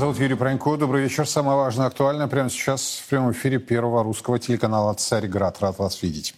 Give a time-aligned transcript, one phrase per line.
[0.00, 0.78] зовут Юрий Пронько.
[0.78, 1.28] Добрый вечер.
[1.28, 5.58] Самое важное, актуальное прямо сейчас в прямом эфире первого русского телеканала «Царьград».
[5.60, 6.34] Рад вас видеть.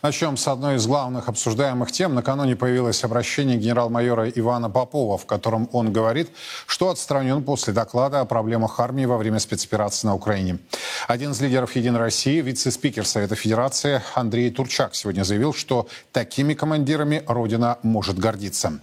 [0.00, 2.14] Начнем с одной из главных обсуждаемых тем.
[2.14, 6.30] Накануне появилось обращение генерал-майора Ивана Попова, в котором он говорит,
[6.66, 10.58] что отстранен после доклада о проблемах армии во время спецоперации на Украине.
[11.06, 17.22] Один из лидеров «Единой России», вице-спикер Совета Федерации Андрей Турчак сегодня заявил, что такими командирами
[17.26, 18.80] Родина может гордиться.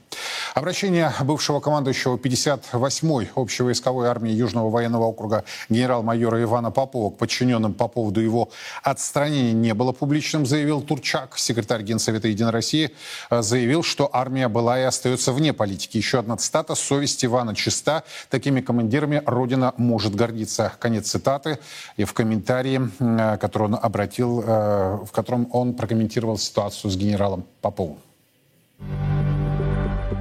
[0.54, 7.88] Обращение бывшего командующего 58-й общевойсковой армии Южного военного округа генерал-майора Ивана Попова к подчиненным по
[7.88, 8.50] поводу его
[8.84, 11.38] отстранения не было публичным, заявил Турчак.
[11.38, 12.92] Секретарь Генсовета Единой России
[13.30, 15.98] э, заявил, что армия была и остается вне политики.
[15.98, 18.04] Еще одна цитата «Совесть Ивана чиста.
[18.30, 20.74] Такими командирами Родина может гордиться».
[20.80, 21.60] Конец цитаты.
[21.98, 27.46] И в комментарии, э, который он обратил, э, в котором он прокомментировал ситуацию с генералом
[27.62, 27.98] Поповым.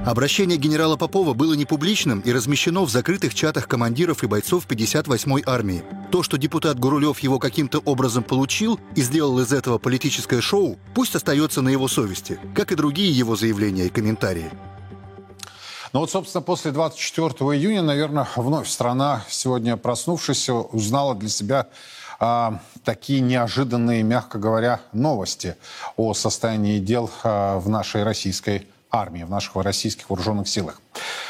[0.05, 5.43] Обращение генерала Попова было не публичным и размещено в закрытых чатах командиров и бойцов 58-й
[5.45, 5.83] армии.
[6.11, 11.13] То, что депутат Гурулев его каким-то образом получил и сделал из этого политическое шоу, пусть
[11.13, 14.49] остается на его совести, как и другие его заявления и комментарии.
[15.93, 21.67] Ну вот, собственно, после 24 июня, наверное, вновь страна, сегодня проснувшись, узнала для себя
[22.19, 25.57] а, такие неожиданные, мягко говоря, новости
[25.95, 30.81] о состоянии дел а, в нашей российской армии, в наших российских вооруженных силах.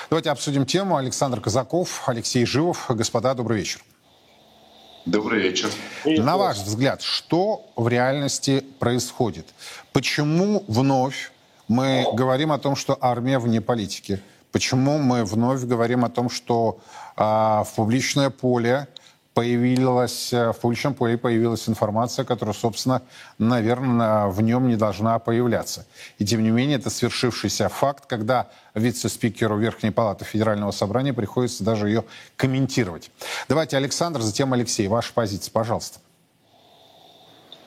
[0.09, 0.97] Давайте обсудим тему.
[0.97, 2.86] Александр Казаков, Алексей Живов.
[2.90, 3.81] Господа, добрый вечер.
[5.06, 5.69] Добрый вечер.
[6.06, 9.47] На ваш взгляд, что в реальности происходит?
[9.94, 11.31] Почему вновь
[11.68, 14.22] мы говорим о том, что армия вне политики?
[14.52, 16.80] Почему мы вновь говорим о том, что
[17.16, 18.88] а, в публичное поле
[19.34, 23.02] появилась, э, в публичном поле появилась информация, которая, собственно,
[23.38, 25.86] наверное, в нем не должна появляться.
[26.19, 31.88] И тем не менее, это свершившийся факт, когда вице-спикеру Верхней Палаты Федерального Собрания приходится даже
[31.88, 32.03] ее
[32.36, 33.09] комментировать.
[33.47, 34.88] Давайте, Александр, затем Алексей.
[34.88, 36.00] Ваша позиция, пожалуйста.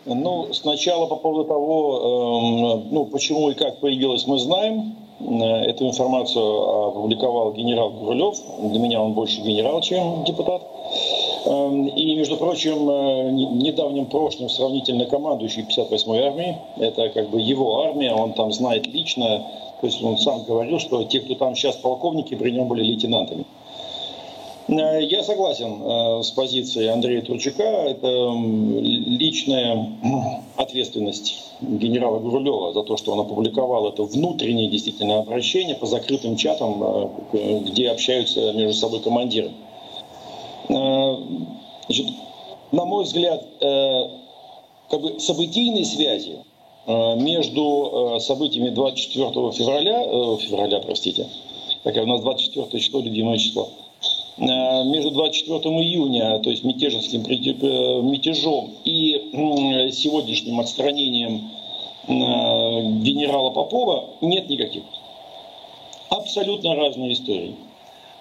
[0.06, 4.96] Ну, сначала по поводу того, э, ну, почему и как появилось, мы знаем.
[5.20, 8.36] Э, эту информацию опубликовал генерал Гурулев.
[8.70, 10.62] Для меня он больше генерал, чем депутат.
[11.44, 17.82] Эм, и, между прочим, э, недавним прошлым сравнительно командующий 58-й армией, это как бы его
[17.82, 19.44] армия, он там знает лично,
[19.80, 23.44] то есть он сам говорил, что те, кто там сейчас полковники, при нем были лейтенантами.
[24.68, 27.62] Э, я согласен э, с позицией Андрея Турчака.
[27.62, 28.32] Это
[28.80, 29.86] личная
[30.56, 37.10] ответственность генерала Гурулева за то, что он опубликовал это внутреннее действительно обращение по закрытым чатам,
[37.32, 39.50] где общаются между собой командиры.
[40.74, 41.16] Э,
[42.72, 44.08] на мой взгляд, э,
[44.90, 46.38] как бы событийные связи
[46.86, 50.02] э, между событиями 24 февраля,
[50.38, 51.28] февраля, простите,
[51.84, 53.68] такая у нас 24 число, любимое число,
[54.36, 57.22] между 24 июня, то есть мятежеским
[58.10, 59.30] мятежом и
[59.92, 61.50] сегодняшним отстранением
[62.08, 64.82] генерала Попова нет никаких.
[66.10, 67.54] Абсолютно разные истории.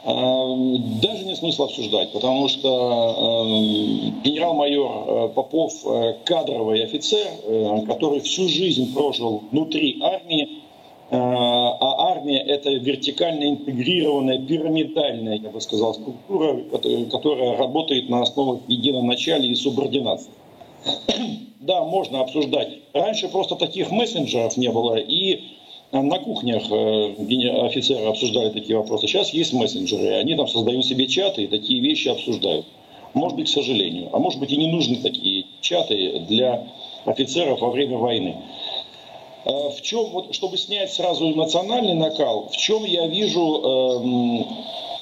[0.06, 7.86] Эм, даже нет смысла обсуждать, потому что эм, генерал-майор э, Попов э, кадровый офицер, э,
[7.88, 10.60] который всю жизнь прожил внутри армии,
[11.10, 16.58] а армия это вертикально интегрированная, пирамидальная, я бы сказал, структура,
[17.12, 20.32] которая работает на основах единоначалия и субординации.
[21.60, 22.80] Да, можно обсуждать.
[22.94, 25.44] Раньше просто таких мессенджеров не было, и
[26.02, 29.08] на кухнях э, офицеры обсуждали такие вопросы.
[29.08, 32.66] Сейчас есть мессенджеры, они там создают себе чаты и такие вещи обсуждают.
[33.14, 34.10] Может быть, к сожалению.
[34.12, 36.68] А может быть, и не нужны такие чаты для
[37.06, 38.38] офицеров во время войны.
[39.46, 44.46] Э, в чем, вот, чтобы снять сразу эмоциональный накал, в чем я вижу эм,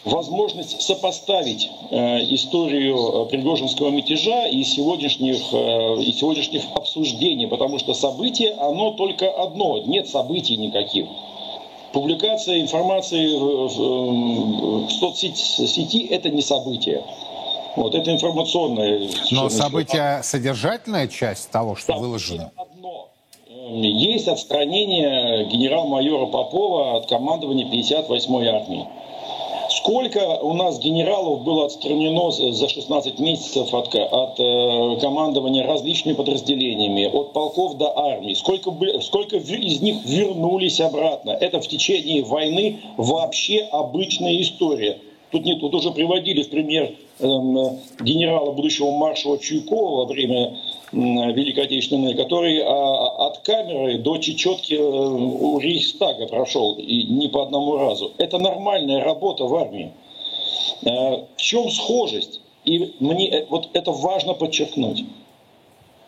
[0.06, 1.96] возможность сопоставить э,
[2.34, 9.30] историю э, Пригожинского мятежа и сегодняшних, э, и сегодняшних обсуждений, потому что событие, оно только
[9.30, 11.06] одно, нет событий никаких.
[11.94, 17.04] Публикация информации в, в соцсети– это не событие.
[17.76, 19.10] Вот это информационное.
[19.32, 22.52] Но событие– содержательная часть того, что событие выложено?
[22.56, 23.08] одно.
[23.48, 28.88] Есть отстранение генерал-майора Попова от командования 58-й армии.
[29.82, 37.06] Сколько у нас генералов было отстранено за 16 месяцев от, от э, командования различными подразделениями,
[37.06, 38.36] от полков до армии?
[38.36, 41.32] Сколько, сколько из них вернулись обратно?
[41.32, 45.00] Это в течение войны вообще обычная история.
[45.32, 47.26] Тут нет, тут уже приводили в пример э,
[48.02, 50.58] генерала будущего маршала Чуйкова во время
[50.92, 57.44] Великой Отечественной, который а, от камеры до чечетки э, у Рейхстага прошел, и не по
[57.44, 58.12] одному разу.
[58.18, 59.92] Это нормальная работа в армии.
[60.82, 62.42] В чем схожесть?
[62.66, 65.04] И мне вот это важно подчеркнуть.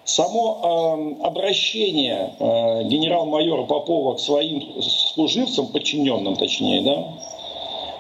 [0.06, 7.33] Само э, обращение э, генерал-майора Попова к своим служивцам, подчиненным точнее, да, э,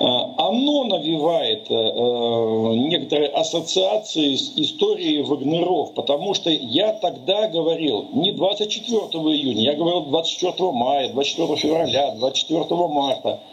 [0.05, 8.31] оно навевает э, э, некоторые ассоциации с историей Вагнеров, потому что я тогда говорил не
[8.33, 13.39] 24 июня, я говорил 24 мая, 24 февраля, 24 марта–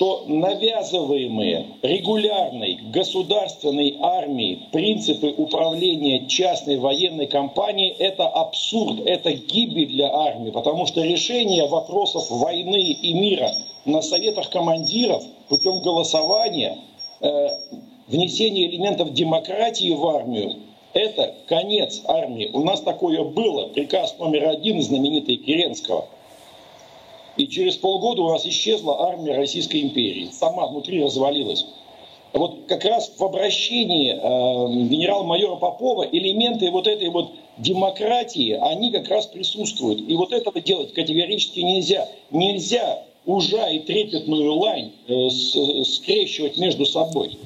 [0.00, 10.10] что навязываемые регулярной государственной армией принципы управления частной военной компанией– это абсурд, это гибель для
[10.10, 13.52] армии, потому что решение вопросов войны и мира
[13.84, 16.78] на советах командиров путем голосования,
[17.20, 17.48] э,
[18.08, 20.60] внесения элементов демократии в армию–
[20.94, 22.48] это конец армии.
[22.54, 26.06] У нас такое было, приказ номер один знаменитый Керенского–
[27.40, 30.28] и через полгода у нас исчезла армия Российской империи.
[30.30, 31.64] Сама внутри развалилась.
[32.34, 39.08] Вот как раз в обращении э, генерал-майора Попова элементы вот этой вот демократии, они как
[39.08, 40.06] раз присутствуют.
[40.06, 42.06] И вот этого делать категорически нельзя.
[42.30, 45.30] Нельзя ужа и трепетную лань э,
[45.84, 47.38] скрещивать между собой.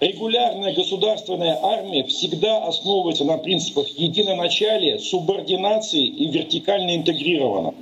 [0.00, 7.74] Регулярная государственная армия всегда основывается на принципах единоначалия, субординации и вертикально интегрирована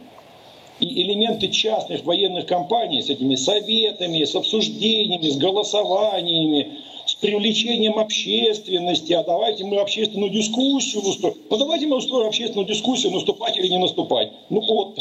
[0.81, 9.13] и элементы частных военных компаний с этими советами, с обсуждениями, с голосованиями, с привлечением общественности,
[9.13, 11.37] а давайте мы общественную дискуссию устроим.
[11.49, 14.33] Ну давайте мы устроим общественную дискуссию, наступать или не наступать.
[14.51, 14.99] Ну вот,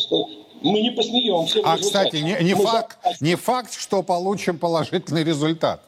[0.61, 1.59] мы не посмеемся.
[1.63, 5.81] А, кстати, не, не, факт, не факт, что получим положительный результат.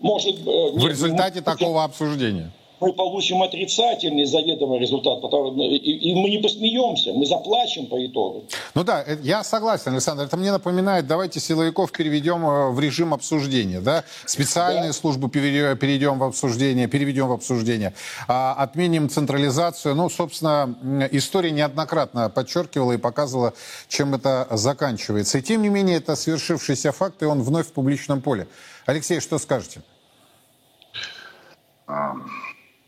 [0.00, 2.50] Может, э, в результате нет, такого обсуждения
[2.80, 8.44] мы получим отрицательный заведомый результат, потому, и, и мы не посмеемся, мы заплачем по итогу.
[8.74, 10.24] Ну да, э, я согласен, Александр.
[10.24, 14.04] Это мне напоминает, давайте силовиков переведем э, в режим обсуждения, да?
[14.26, 14.92] Специальные да.
[14.92, 17.94] службы перейдем в обсуждение, переведем в обсуждение.
[18.28, 19.94] А, отменим централизацию.
[19.94, 20.74] Ну, собственно,
[21.12, 23.54] история неоднократно подчеркивала и показывала,
[23.88, 25.38] чем это заканчивается.
[25.38, 28.46] И тем не менее, это свершившийся факт, и он вновь в публичном поле.
[28.86, 29.82] Алексей, что скажете?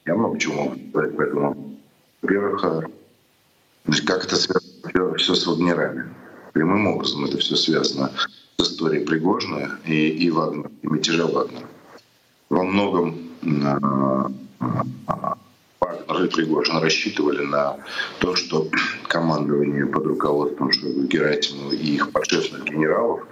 [0.07, 1.79] Я много чего могу сказать, поэтому,
[2.23, 6.15] во-первых, э, как это связано все с Вагнерами.
[6.53, 8.13] Прямым образом это все связано
[8.57, 11.67] с историей Пригожина и, и Вагнера, и мятежа Вагнера.
[12.51, 14.29] Во многом э,
[15.81, 17.77] Вагнер и Пригожин рассчитывали на
[18.21, 18.69] то, что
[19.09, 23.27] командование под руководством Шойгу Герасимова и их подшефных генералов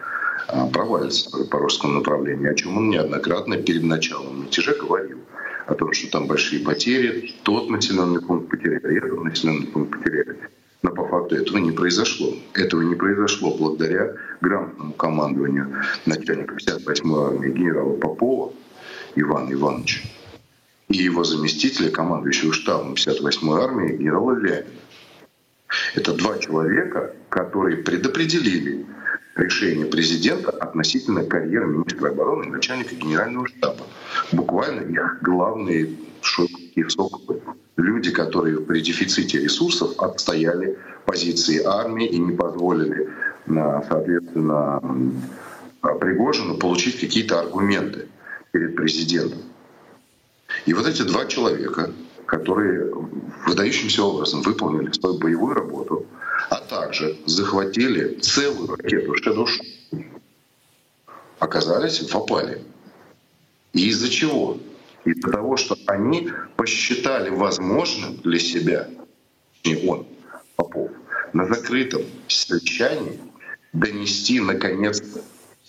[0.49, 5.21] э, провалится по русскому направлению, о чем он неоднократно перед началом мятежа говорил
[5.67, 10.39] о том, что там большие потери, тот населенный пункт потеряли, этот населенный пункт потеряли.
[10.83, 12.35] Но по факту этого не произошло.
[12.53, 18.53] Этого не произошло благодаря грамотному командованию начальника 58-й армии генерала Попова
[19.17, 20.01] Ивана Ивановича
[20.89, 24.67] и его заместителя, командующего штабом 58-й армии генерала Лямина.
[25.95, 28.87] Это два человека, которые предопределили
[29.37, 33.87] решение президента относительно карьеры министра обороны и начальника генерального штаба.
[34.33, 37.43] Буквально их главные шутки соколы.
[37.77, 43.09] Люди, которые при дефиците ресурсов отстояли позиции армии и не позволили,
[43.47, 44.81] соответственно,
[46.01, 48.09] Пригожину получить какие-то аргументы
[48.53, 49.41] перед президентом.
[50.65, 51.91] И вот эти два человека,
[52.25, 52.91] которые
[53.47, 56.07] выдающимся образом выполнили свою боевую работу,
[56.51, 59.47] а также захватили целую ракету Shadow
[61.39, 62.63] оказались в опале.
[63.73, 64.59] И из-за чего?
[65.05, 68.89] Из-за того, что они посчитали возможным для себя,
[69.65, 70.07] не он,
[70.57, 70.91] Попов,
[71.33, 73.21] на закрытом совещании
[73.73, 75.03] донести наконец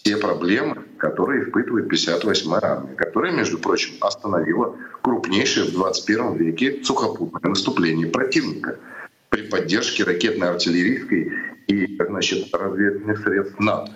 [0.04, 7.50] те проблемы, которые испытывает 58-я армия, которая, между прочим, остановила крупнейшее в 21 веке сухопутное
[7.50, 8.78] наступление противника
[9.36, 11.34] при поддержке ракетно-артиллерийской
[11.68, 13.92] и значит, разведывательных средств НАТО.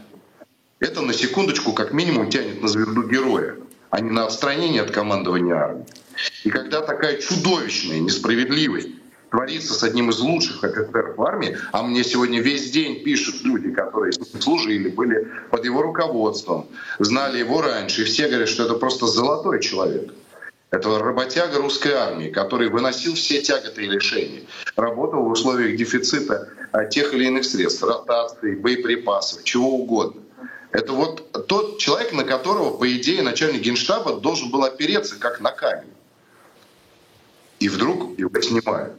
[0.80, 3.56] Это на секундочку как минимум тянет на звезду героя,
[3.90, 5.86] а не на отстранение от командования армии.
[6.44, 8.90] И когда такая чудовищная несправедливость
[9.30, 14.12] творится с одним из лучших офицеров армии, а мне сегодня весь день пишут люди, которые
[14.12, 16.68] служили, были под его руководством,
[17.00, 20.14] знали его раньше, и все говорят, что это просто золотой человек.
[20.72, 24.44] Это работяга русской армии, который выносил все тяготы и лишения,
[24.76, 26.50] работал в условиях дефицита
[26.92, 30.22] тех или иных средств, ротации, боеприпасов, чего угодно.
[30.72, 35.52] Это вот тот человек, на которого, по идее, начальник генштаба должен был опереться как на
[35.52, 35.94] камень.
[37.60, 38.94] И вдруг его снимают.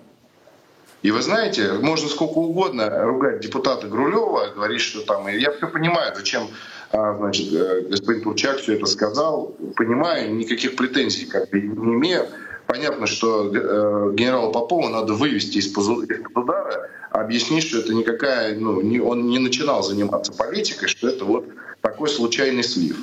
[1.02, 5.28] И вы знаете, можно сколько угодно ругать депутата Грулева, говорить, что там...
[5.28, 6.50] Я все понимаю, зачем
[6.92, 9.54] а, значит, э, господин Турчак все это сказал.
[9.76, 12.26] Понимаю, никаких претензий как бы не имею.
[12.66, 19.00] Понятно, что э, генерала Попова надо вывести из-под удара, объяснить, что это никакая, ну, не,
[19.00, 21.46] он не начинал заниматься политикой, что это вот
[21.80, 22.96] такой случайный слив.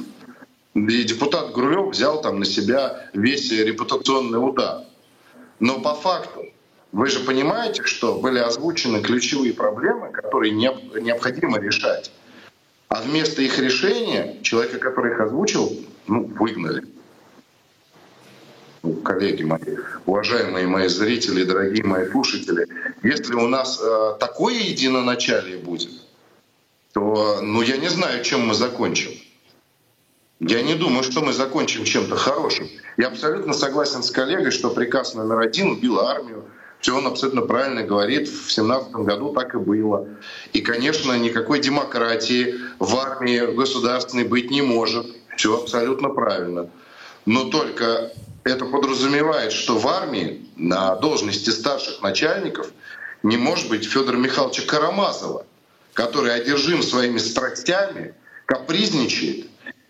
[0.74, 4.84] И депутат Грулев взял там на себя весь репутационный удар.
[5.60, 6.46] Но по факту,
[6.92, 12.12] вы же понимаете, что были озвучены ключевые проблемы, которые необходимо решать.
[12.90, 16.86] А вместо их решения человека, который их озвучил, ну, выгнали.
[18.84, 22.68] Ну, коллеги мои, уважаемые мои зрители, дорогие мои слушатели,
[23.04, 25.92] если у нас э, такое единоначалие будет,
[26.94, 29.12] то ну, я не знаю, чем мы закончим.
[30.40, 32.70] Я не думаю, что мы закончим чем-то хорошим.
[32.96, 36.46] Я абсолютно согласен с коллегой, что приказ номер один убил армию,
[36.80, 38.28] все он абсолютно правильно говорит.
[38.28, 40.08] В 2017 году так и было.
[40.54, 45.08] И, конечно, никакой демократии в армии государственной быть не может.
[45.36, 46.70] Все абсолютно правильно.
[47.26, 48.12] Но только
[48.44, 52.72] это подразумевает, что в армии на должности старших начальников
[53.24, 55.46] не может быть Федора Михайловича Карамазова,
[55.94, 58.14] который одержим своими страстями,
[58.46, 59.48] капризничает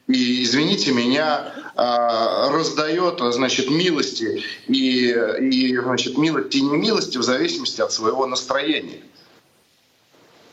[0.07, 7.81] и, извините меня, а, раздает, значит, милости и, и значит, милости и немилости в зависимости
[7.81, 9.01] от своего настроения.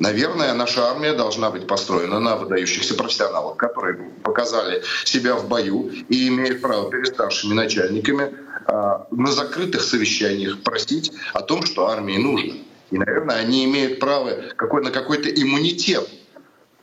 [0.01, 6.29] Наверное, наша армия должна быть построена на выдающихся профессионалах, которые показали себя в бою и
[6.29, 8.35] имеют право перед старшими начальниками
[8.67, 12.55] а, на закрытых совещаниях просить о том, что армии нужно.
[12.91, 16.09] И, наверное, они имеют право какой, на какой-то иммунитет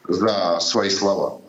[0.08, 1.41] за свои слова.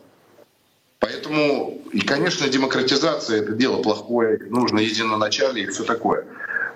[1.03, 6.25] Поэтому, и, конечно, демократизация— это дело плохое, нужно единоначалие и все такое.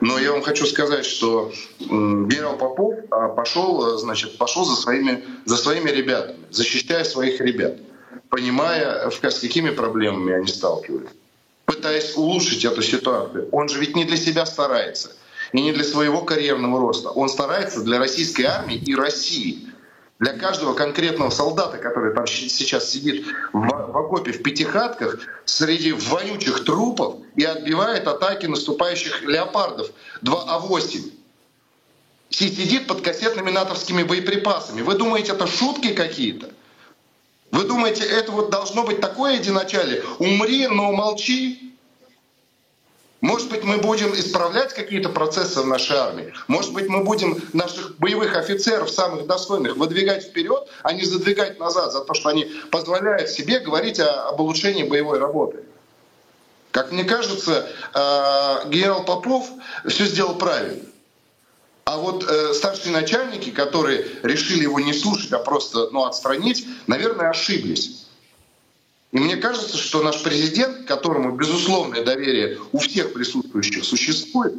[0.02, 5.56] Но я вам хочу сказать, что генерал Попов а, пошел, значит, пошел за своими, за
[5.56, 7.78] своими ребятами, защищая своих ребят,
[8.28, 11.16] понимая, с какими проблемами они сталкиваются,
[11.64, 13.48] пытаясь улучшить эту ситуацию.
[13.54, 15.16] Он же ведь не для себя старается
[15.54, 17.12] и не для своего карьерного роста.
[17.12, 19.70] Он старается для российской армии и России
[20.20, 26.66] для каждого конкретного солдата, который там сейчас сидит в, в окопе в пятихатках среди вонючих
[26.66, 29.92] трупов и отбивает атаки наступающих леопардов
[30.24, 31.12] 2А8.
[32.30, 34.82] Сидит под кассетными натовскими боеприпасами.
[34.82, 36.50] Вы думаете, это шутки какие-то?
[37.52, 40.04] Вы думаете, это вот должно быть такое единачалие?
[40.20, 41.67] Умри, но молчи.
[43.22, 46.34] Может быть, мы будем исправлять какие-то процессы в нашей армии.
[46.48, 51.92] Может быть, мы будем наших боевых офицеров, самых достойных, выдвигать вперед, а не задвигать назад
[51.92, 55.64] за то, что они позволяют себе говорить о, об улучшении боевой работы.
[56.70, 59.50] Как мне кажется, э, генерал Попов
[59.88, 60.84] все сделал правильно.
[61.86, 67.30] А вот э, старшие начальники, которые решили его не слушать, а просто ну, отстранить, наверное,
[67.30, 68.07] ошиблись.
[69.12, 74.54] И мне кажется, что наш президент, которому безусловное доверие у всех присутствующих существует,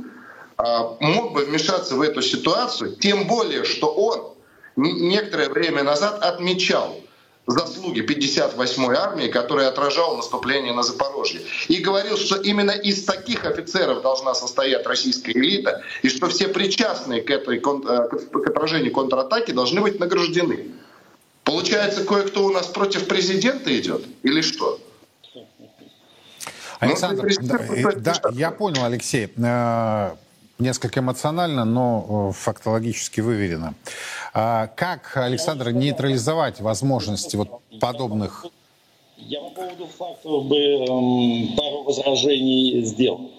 [0.57, 4.35] а, мог бы вмешаться в эту ситуацию, тем более, что он
[4.77, 6.99] некоторое время назад отмечал
[7.49, 11.41] заслуги 58-й армии, которая отражала наступление на Запорожье.
[11.69, 17.23] И говорил, что именно из таких офицеров должна состоять российская элита, и что все причастные
[17.23, 20.73] к, этой, э, к отражению контратаки должны быть награждены.
[21.49, 24.79] Получается, кое-кто у нас против президента идет или что?
[26.79, 27.59] Александр, да,
[27.97, 29.33] да, я понял, Алексей.
[29.39, 30.11] Э,
[30.59, 33.75] несколько эмоционально, но э, фактологически выверено.
[34.35, 38.45] А как, Александр, нейтрализовать возможности вот подобных...
[39.17, 43.31] Я по поводу фактов бы эм, пару возражений сделал.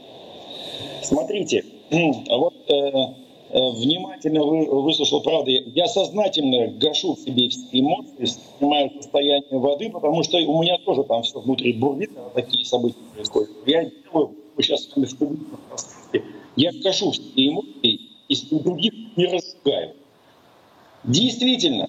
[1.04, 3.14] Смотрите, вот Э,
[3.50, 10.38] внимательно выслушал, правда, я сознательно гашу в себе все эмоции, снимаю состояние воды, потому что
[10.38, 13.50] у меня тоже там все внутри бурлит, такие события происходят.
[13.66, 15.60] Я делаю, сейчас с в публичном
[16.56, 19.96] я гашу все эмоции и других не разжигаю.
[21.04, 21.88] Действительно,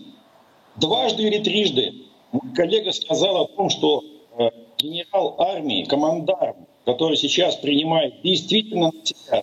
[0.76, 1.94] дважды или трижды
[2.32, 4.04] мой коллега сказал о том, что
[4.38, 9.42] э, генерал армии, командарм, который сейчас принимает действительно на себя,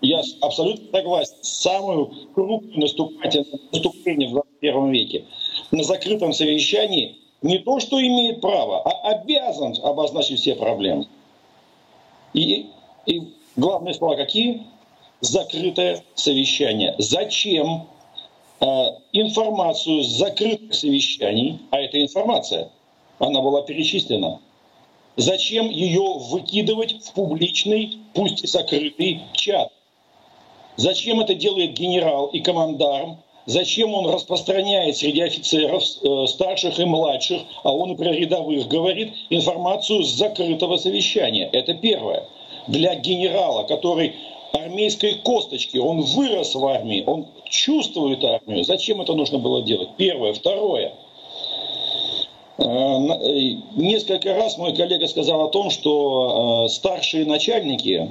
[0.00, 5.24] я абсолютно согласен, самую крупную наступательное наступление в 21 веке
[5.70, 11.06] на закрытом совещании не то, что имеет право, а обязан обозначить все проблемы.
[12.32, 12.66] И,
[13.06, 13.22] и
[13.56, 14.62] главные слова какие?
[15.20, 16.94] Закрытое совещание.
[16.98, 17.86] Зачем
[18.60, 18.66] э,
[19.12, 22.70] информацию с закрытых совещаний, а это информация,
[23.18, 24.40] она была перечислена,
[25.16, 29.72] Зачем ее выкидывать в публичный, пусть и закрытый чат?
[30.76, 33.18] Зачем это делает генерал и командарм?
[33.46, 39.12] Зачем он распространяет среди офицеров э, старших и младших, а он и про рядовых говорит,
[39.28, 41.48] информацию с закрытого совещания?
[41.52, 42.26] Это первое.
[42.68, 44.14] Для генерала, который
[44.52, 48.64] армейской косточки, он вырос в армии, он чувствует армию.
[48.64, 49.90] Зачем это нужно было делать?
[49.96, 50.32] Первое.
[50.32, 50.94] Второе.
[52.60, 58.08] Э, э, несколько раз мой коллега сказал о том, что старшие начальники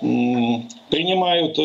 [0.00, 1.62] принимают э,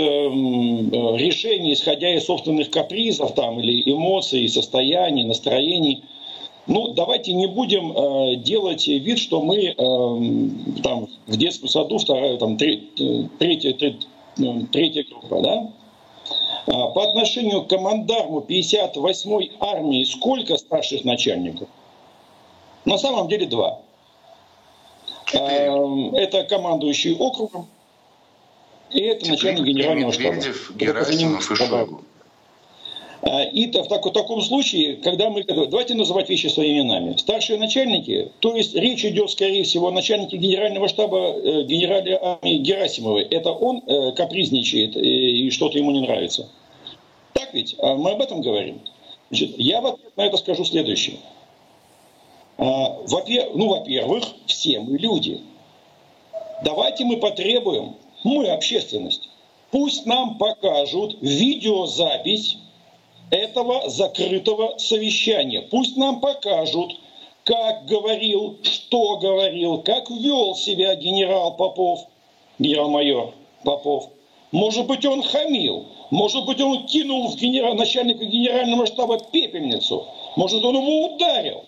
[1.17, 6.03] решения, исходя из собственных капризов там, или эмоций, состояний, настроений.
[6.65, 12.37] Ну, давайте не будем э, делать вид, что мы э, там, в детском саду вторая,
[12.37, 14.07] там, треть, э, третья, треть,
[14.71, 15.69] третья группа, да?
[16.65, 21.67] А, по отношению к командарму 58-й армии сколько старших начальников?
[22.85, 23.81] На самом деле два.
[25.33, 27.67] Это командующий округом,
[28.91, 30.41] и это начальник генерального штаба.
[30.75, 32.03] Герасимов и Шойгу.
[33.25, 35.43] А, и в, так, в таком случае, когда мы...
[35.45, 37.15] Давайте называть вещи своими именами.
[37.15, 41.63] Старшие начальники, то есть речь идет, скорее всего, о начальнике генерального штаба э,
[42.21, 43.23] армии Герасимовой.
[43.23, 46.49] Это он э, капризничает э, и что-то ему не нравится.
[47.31, 47.75] Так ведь?
[47.79, 48.81] А мы об этом говорим.
[49.29, 51.15] Значит, я в ответ на это скажу следующее.
[52.57, 52.99] А,
[53.53, 55.41] ну, во-первых, все мы люди.
[56.63, 59.29] Давайте мы потребуем мы, общественность,
[59.71, 62.57] пусть нам покажут видеозапись
[63.31, 65.61] этого закрытого совещания.
[65.61, 66.95] Пусть нам покажут,
[67.43, 72.07] как говорил, что говорил, как вел себя генерал Попов,
[72.59, 74.09] генерал-майор Попов.
[74.51, 80.63] Может быть, он хамил, может быть, он кинул в генерал, начальника генерального штаба пепельницу, может,
[80.63, 81.65] он его ударил.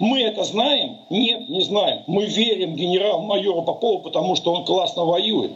[0.00, 0.96] Мы это знаем?
[1.10, 2.04] Нет, не знаем.
[2.06, 5.52] Мы верим генерал-майору Попову, потому что он классно воюет.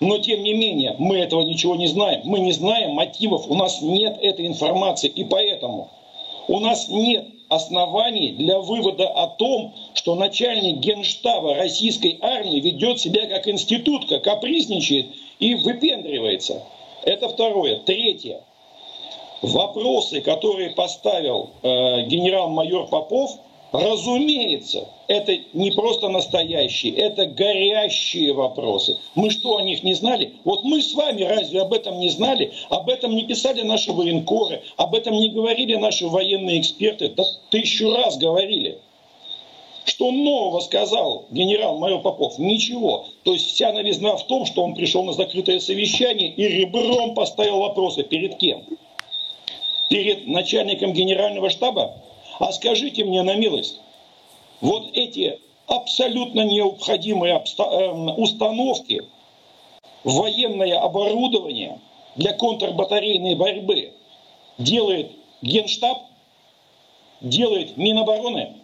[0.00, 2.22] Но тем не менее, мы этого ничего не знаем.
[2.24, 5.08] Мы не знаем мотивов, у нас нет этой информации.
[5.08, 5.88] И поэтому
[6.48, 13.28] у нас нет оснований для вывода о том, что начальник генштаба российской армии ведет себя
[13.28, 15.06] как институтка, капризничает
[15.38, 16.64] и выпендривается.
[17.04, 17.76] Это второе.
[17.76, 18.40] Третье.
[19.42, 23.38] Вопросы, которые поставил э, генерал-майор Попов–
[23.72, 28.98] Разумеется, это не просто настоящие, это горящие вопросы.
[29.14, 30.34] Мы что, о них не знали?
[30.44, 32.52] Вот мы с вами разве об этом не знали?
[32.68, 37.92] Об этом не писали наши военкоры, об этом не говорили наши военные эксперты, да тысячу
[37.94, 38.78] раз говорили.
[39.84, 42.38] Что нового сказал генерал-майор Попов?
[42.38, 43.06] Ничего.
[43.22, 47.60] То есть вся новизна в том, что он пришел на закрытое совещание и ребром поставил
[47.60, 48.02] вопросы.
[48.02, 48.64] Перед кем?
[49.88, 51.96] Перед начальником генерального штаба?
[52.40, 53.80] А скажите мне на милость,
[54.62, 59.02] вот эти абсолютно необходимые эм, установки,
[60.04, 61.78] военное оборудование
[62.16, 63.92] для контрбатарейной борьбы
[64.56, 65.98] делает Генштаб,
[67.20, 68.54] делает Минобороны,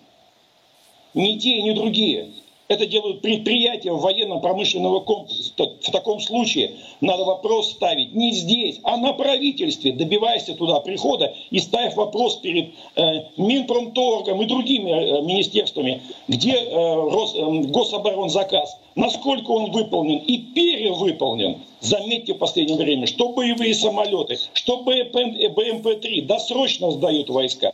[1.13, 2.33] ни те, ни другие.
[2.69, 5.53] Это делают предприятия военно-промышленного комплекса.
[5.57, 9.93] В таком случае надо вопрос ставить не здесь, а на правительстве.
[9.93, 16.95] Добивайся туда прихода и ставь вопрос перед э, Минпромторгом и другими э, министерствами, где э,
[16.95, 21.59] Рос, э, гособоронзаказ, насколько он выполнен и перевыполнен.
[21.81, 27.73] Заметьте в последнее время, что боевые самолеты, что БМП-3 досрочно сдают войска.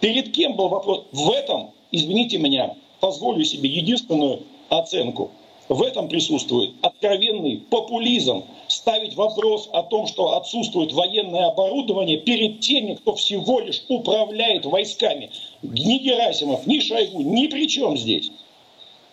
[0.00, 1.04] Перед кем был вопрос?
[1.12, 5.30] В этом, извините меня, позволю себе единственную оценку.
[5.68, 12.94] В этом присутствует откровенный популизм ставить вопрос о том, что отсутствует военное оборудование перед теми,
[12.94, 15.30] кто всего лишь управляет войсками.
[15.62, 18.32] Ни Герасимов, ни Шойгу, ни при чем здесь.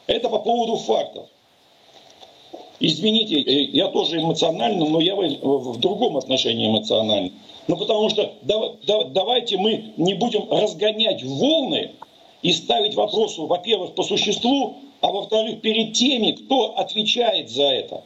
[0.07, 1.27] Это по поводу фактов.
[2.79, 7.33] Извините, э, я тоже эмоциональный, но я в другом отношении эмоциональный.
[7.67, 8.33] Ну потому что
[9.09, 11.91] давайте мы не будем разгонять волны
[12.41, 18.03] и ставить вопросы, во-первых, по существу, а во-вторых, перед теми, кто отвечает за это.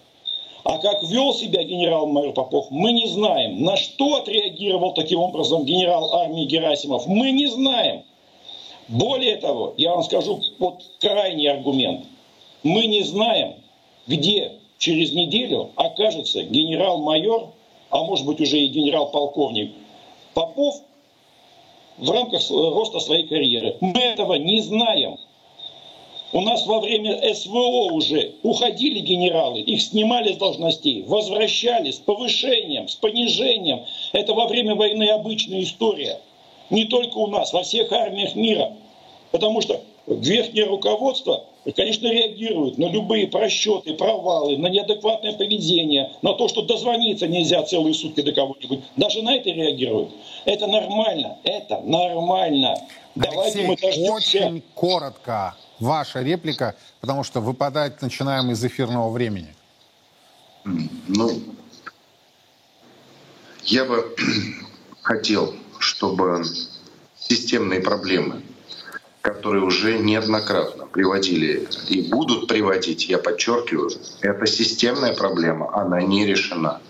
[0.64, 3.64] А как вел себя генерал-майор Попов, мы не знаем.
[3.64, 8.04] На что отреагировал таким образом генерал армии Герасимов, мы не знаем.
[8.88, 12.06] Более того, я вам скажу вот крайний аргумент.
[12.64, 13.56] Мы не знаем,
[14.06, 17.54] где через неделю окажется генерал-майор,
[17.90, 19.74] а может быть уже и генерал-полковник
[20.34, 20.82] Попов
[21.98, 23.78] в рамках роста своей карьеры.
[23.82, 25.18] Мы этого не знаем.
[26.34, 32.88] У нас во время СВО уже уходили генералы, их снимали с должностей, возвращали с повышением,
[32.88, 33.82] с понижением.
[34.14, 36.22] Это во время войны обычная история.
[36.70, 38.72] Не только у нас, во всех армиях мира.
[39.32, 46.34] Потому что верхнее руководство И, конечно, реагируют на любые просчеты, провалы, на неадекватное поведение, на
[46.34, 48.80] то, что дозвониться нельзя целые сутки до кого-нибудь.
[48.98, 50.10] Даже на это реагируют.
[50.46, 51.38] Это нормально.
[51.44, 52.72] Это нормально.
[53.16, 59.54] Алексей, Давайте мы очень коротко ваша реплика, потому что выпадать начинаем из эфирного времени.
[60.64, 61.30] Ну,
[63.66, 64.16] я бы
[65.04, 66.44] хотел, чтобы
[67.20, 68.42] системные проблемы
[69.22, 76.82] которые уже неоднократно приводили и будут приводить, я подчеркиваю, это системная проблема, она не решена.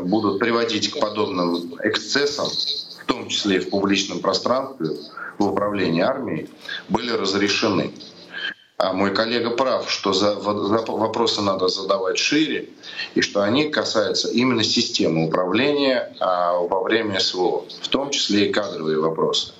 [0.00, 4.90] Будут приводить к подобным эксцессам, в том числе и в публичном пространстве,
[5.38, 6.48] в управлении армией,
[6.88, 7.92] были разрешены.
[8.78, 12.70] А мой коллега прав, что за, вопросы надо задавать шире,
[13.14, 18.52] и что они касаются именно системы управления а, во время СВО, в том числе и
[18.52, 19.52] кадровые вопросы.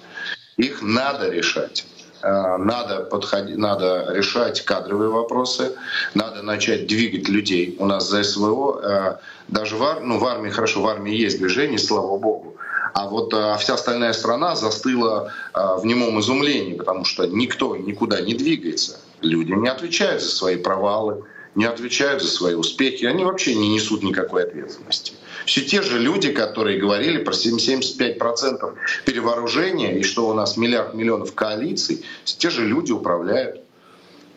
[0.57, 1.85] Их надо решать.
[2.23, 5.73] Э, надо, подходить, надо решать кадровые вопросы,
[6.15, 7.77] надо начать двигать людей.
[7.79, 9.17] У нас за СВО, э,
[9.49, 10.01] даже в, ар...
[10.01, 12.57] ну, в армии, хорошо, в армии есть движение, слава богу,
[12.95, 18.21] а вот а, вся остальная страна застыла а, в немом изумлении, потому что никто никуда
[18.21, 18.99] не двигается.
[19.23, 24.03] Люди не отвечают за свои провалы, не отвечают за свои успехи, они вообще не несут
[24.03, 25.13] никакой ответственности.
[25.45, 31.35] Все те же люди, которые говорили про 75% перевооружения и что у нас миллиард миллионов
[31.35, 33.61] коалиций, те же люди управляют.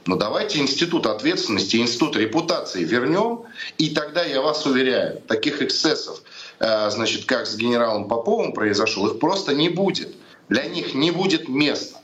[0.05, 3.43] Но давайте институт ответственности, институт репутации вернем,
[3.79, 6.21] и тогда, я вас уверяю, таких эксцессов,
[6.59, 10.13] э, значит, как с генералом Поповым произошел, их просто не будет.
[10.47, 12.01] Для них не будет места.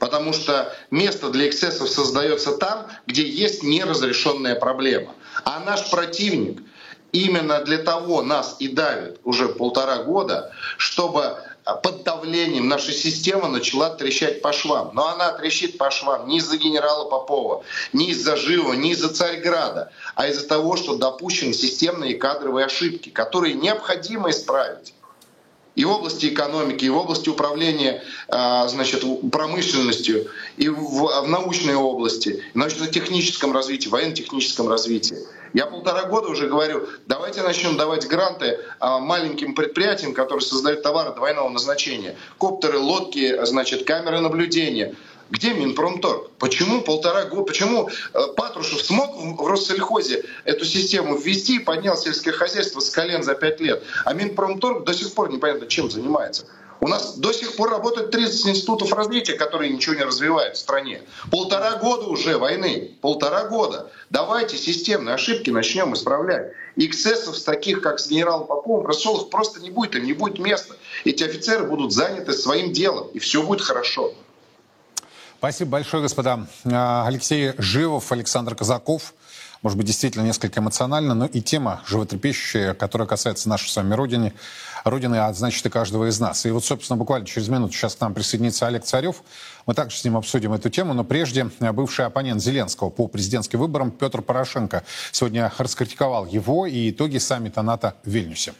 [0.00, 5.12] Потому что место для эксцессов создается там, где есть неразрешенная проблема.
[5.44, 6.62] А наш противник
[7.12, 11.36] именно для того нас и давит уже полтора года, чтобы
[11.82, 14.92] под давлением наша система начала трещать по швам.
[14.94, 19.92] Но она трещит по швам не из-за генерала Попова, не из-за Живого, не из-за Царьграда,
[20.14, 24.94] а из-за того, что допущены системные кадровые ошибки, которые необходимо исправить
[25.80, 30.26] и в области экономики, и в области управления а, значит, промышленностью,
[30.58, 35.16] и в, научной области, в научно-техническом развитии, военно-техническом развитии.
[35.54, 41.14] Я полтора года уже говорю, давайте начнем давать гранты а, маленьким предприятиям, которые создают товары
[41.14, 42.14] двойного назначения.
[42.36, 44.94] Коптеры, лодки, значит, камеры наблюдения–
[45.30, 46.30] где Минпромторг?
[46.38, 47.42] Почему полтора года?
[47.44, 53.22] Почему э, Патрушев смог в Россельхозе эту систему ввести и поднял сельское хозяйство с колен
[53.22, 53.82] за пять лет?
[54.04, 56.46] А Минпромторг до сих пор непонятно чем занимается.
[56.82, 61.02] У нас до сих пор работает 30 институтов развития, которые ничего не развивают в стране.
[61.30, 62.96] Полтора года уже войны.
[63.02, 63.92] Полтора года.
[64.08, 66.52] Давайте системные ошибки начнем исправлять.
[66.76, 70.74] Эксцессов таких, как с генералом Поповым, Рассолов просто не будет, им не будет места.
[71.04, 74.14] Эти офицеры будут заняты своим делом, и все будет хорошо.
[75.39, 76.47] Спасибо большое, господа.
[76.65, 79.13] А, Алексей Живов, Александр Казаков.
[79.61, 84.33] Может быть, действительно несколько эмоционально, но и тема животрепещущая, которая касается нашей с вами Родины,
[84.83, 86.45] Родины, а значит и каждого из нас.
[86.45, 89.23] И вот, собственно, буквально через минуту сейчас к нам присоединится Олег Царев.
[89.65, 93.89] Мы также с ним обсудим эту тему, но прежде бывший оппонент Зеленского по президентским выборам
[93.89, 98.53] Петр Порошенко сегодня раскритиковал его и итоги саммита НАТО в Вильнюсе.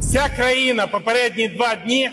[0.00, 2.10] Вся країна попередні два дні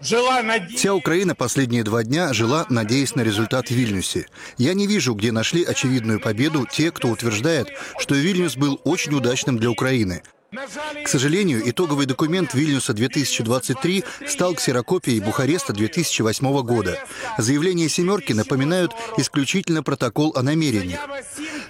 [0.00, 4.26] Вся Украина последние два дня жила, надеясь на результат в Вильнюсе.
[4.56, 9.58] Я не вижу, где нашли очевидную победу те, кто утверждает, что Вильнюс был очень удачным
[9.58, 10.22] для Украины.
[10.50, 16.98] К сожалению, итоговый документ Вильнюса 2023 стал ксерокопией Бухареста 2008 года.
[17.36, 21.00] Заявления «семерки» напоминают исключительно протокол о намерениях.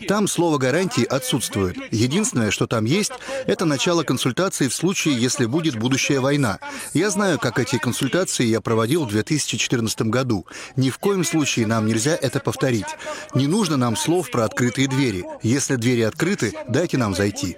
[0.06, 1.76] Там слово «гарантии» отсутствует.
[1.92, 3.10] Единственное, что там есть,
[3.46, 6.60] это начало консультаций в случае, если будет будущая война.
[6.94, 10.46] Я знаю, как эти консультации я проводил в 2014 году.
[10.76, 12.86] Ни в коем случае нам нельзя это повторить.
[13.34, 15.24] Не нужно нам слов про открытые двери.
[15.42, 17.56] Если двери открыты, дайте нам зайти.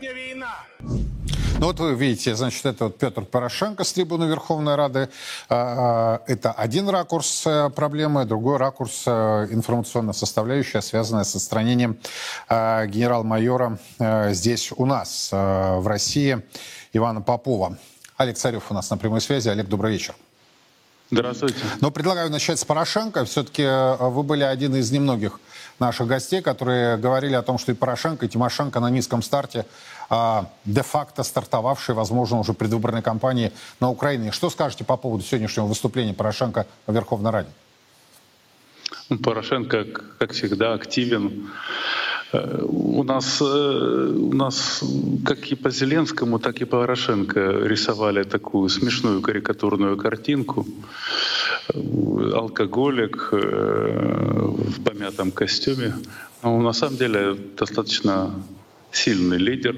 [0.82, 5.10] Ну вот вы видите, значит, это вот Петр Порошенко с трибуны Верховной Рады.
[5.50, 11.98] А, а, это один ракурс э, проблемы, другой ракурс э, информационная составляющая, связанная с отстранением
[12.48, 13.78] э, генерал-майора
[14.30, 16.42] здесь у нас, в России,
[16.94, 17.76] Ивана Попова.
[18.16, 19.48] Олег Царев у нас на прямой связи.
[19.48, 20.14] Олег, добрый вечер.
[21.10, 21.58] Здравствуйте.
[21.80, 23.24] Но предлагаю начать с Порошенко.
[23.24, 23.64] Все-таки
[23.98, 25.40] вы были один из немногих
[25.80, 29.66] наших гостей, которые говорили о том, что и Порошенко, и Тимошенко на низком старте
[30.08, 34.32] а, де-факто стартовавшей, возможно, уже предвыборной кампании на Украине.
[34.32, 37.50] Что скажете по поводу сегодняшнего выступления Порошенко в Верховной Раде?
[39.08, 39.86] Ну, Порошенко,
[40.18, 41.50] как всегда, активен.
[42.32, 44.84] Э, у нас, э, у нас
[45.24, 50.66] как и по Зеленскому, так и по Порошенко рисовали такую смешную карикатурную картинку.
[52.34, 55.94] алкоголик в помятом костюме.
[56.42, 58.30] Но на самом деле достаточно
[58.92, 59.76] сильный лидер,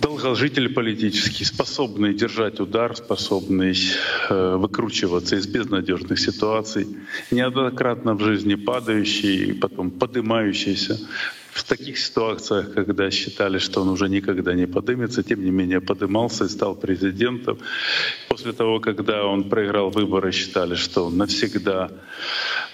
[0.00, 3.74] долгожитель политический, способный держать удар, способный
[4.28, 6.86] э, выкручиваться из безнадежных ситуаций,
[7.30, 10.98] неоднократно в жизни падающий, потом поднимающийся.
[11.56, 16.44] В таких ситуациях, когда считали, что он уже никогда не подымется, тем не менее подымался
[16.44, 17.58] и стал президентом.
[18.28, 21.90] После того, когда он проиграл выборы, считали, что он навсегда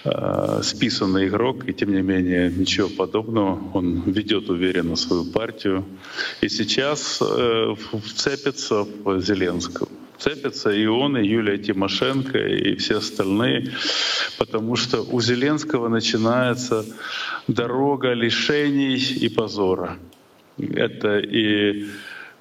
[0.05, 3.57] Э, списанный игрок, и тем не менее ничего подобного.
[3.73, 5.85] Он ведет уверенно свою партию.
[6.41, 9.87] И сейчас э, вцепится в Зеленского.
[10.23, 13.73] Цепятся и он, и Юлия Тимошенко, и все остальные,
[14.37, 16.85] потому что у Зеленского начинается
[17.47, 19.97] дорога лишений и позора.
[20.57, 21.87] Это и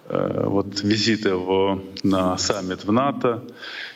[0.08, 3.42] Э, вот визит его на саммит в НАТО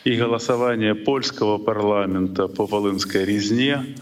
[0.05, 3.97] и голосование польского парламента по Волынской резне.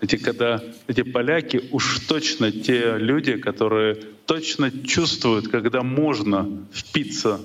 [0.00, 3.94] Эти, когда эти поляки уж точно те люди, которые
[4.26, 7.40] точно чувствуют, когда можно впиться,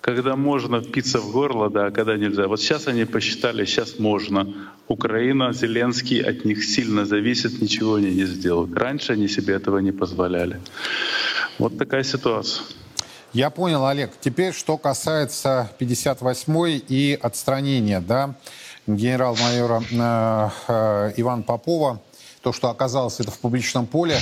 [0.00, 2.48] когда можно впиться в горло, да, а когда нельзя.
[2.48, 4.52] Вот сейчас они посчитали, сейчас можно.
[4.88, 8.76] Украина, Зеленский от них сильно зависит, ничего они не сделают.
[8.76, 10.60] Раньше они себе этого не позволяли.
[11.58, 12.64] Вот такая ситуация.
[13.32, 14.10] Я понял, Олег.
[14.20, 18.34] Теперь, что касается 58-й и отстранения да,
[18.88, 22.00] генерал-майора э, э, Ивана Попова,
[22.42, 24.18] то, что оказалось это в публичном поле,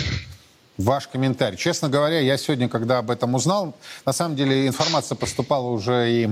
[0.79, 1.59] ваш комментарий.
[1.59, 3.75] Честно говоря, я сегодня, когда об этом узнал,
[4.07, 6.31] на самом деле информация поступала уже и,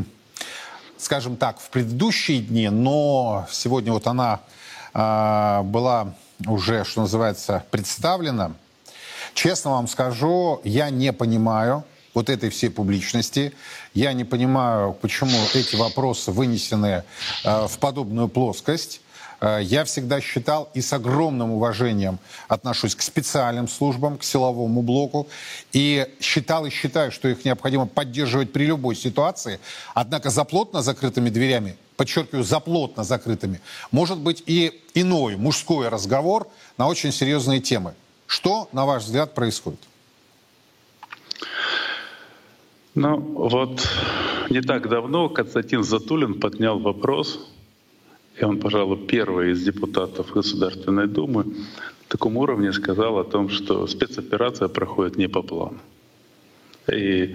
[0.96, 4.40] скажем так, в предыдущие дни, но сегодня вот она
[4.94, 6.14] э, была
[6.46, 8.52] уже, что называется, представлена.
[9.34, 13.52] Честно вам скажу, я не понимаю, вот этой всей публичности.
[13.92, 17.04] Я не понимаю, почему эти вопросы вынесены
[17.44, 19.02] э, в подобную плоскость.
[19.40, 22.18] Э, я всегда считал и с огромным уважением
[22.48, 25.28] отношусь к специальным службам, к силовому блоку.
[25.72, 29.60] И считал и считаю, что их необходимо поддерживать при любой ситуации.
[29.94, 36.48] Однако за плотно закрытыми дверями, подчеркиваю, за плотно закрытыми, может быть и иной мужской разговор
[36.78, 37.94] на очень серьезные темы.
[38.26, 39.80] Что, на ваш взгляд, происходит?
[42.94, 43.86] Ну вот
[44.48, 47.46] не так давно Константин Затулин поднял вопрос,
[48.40, 51.54] и он, пожалуй, первый из депутатов Государственной Думы на
[52.08, 55.78] таком уровне сказал о том, что спецоперация проходит не по плану.
[56.92, 57.34] И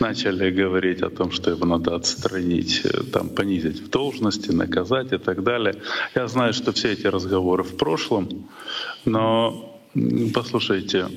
[0.00, 5.42] начали говорить о том, что его надо отстранить, там, понизить в должности, наказать и так
[5.42, 5.74] далее.
[6.14, 8.48] Я знаю, что все эти разговоры в прошлом,
[9.04, 9.78] но
[10.32, 11.08] послушайте,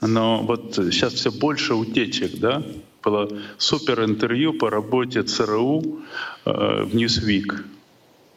[0.00, 2.62] но вот сейчас все больше утечек, да?
[3.04, 6.00] Было супер интервью по работе ЦРУ
[6.44, 7.62] э, в Newsweek.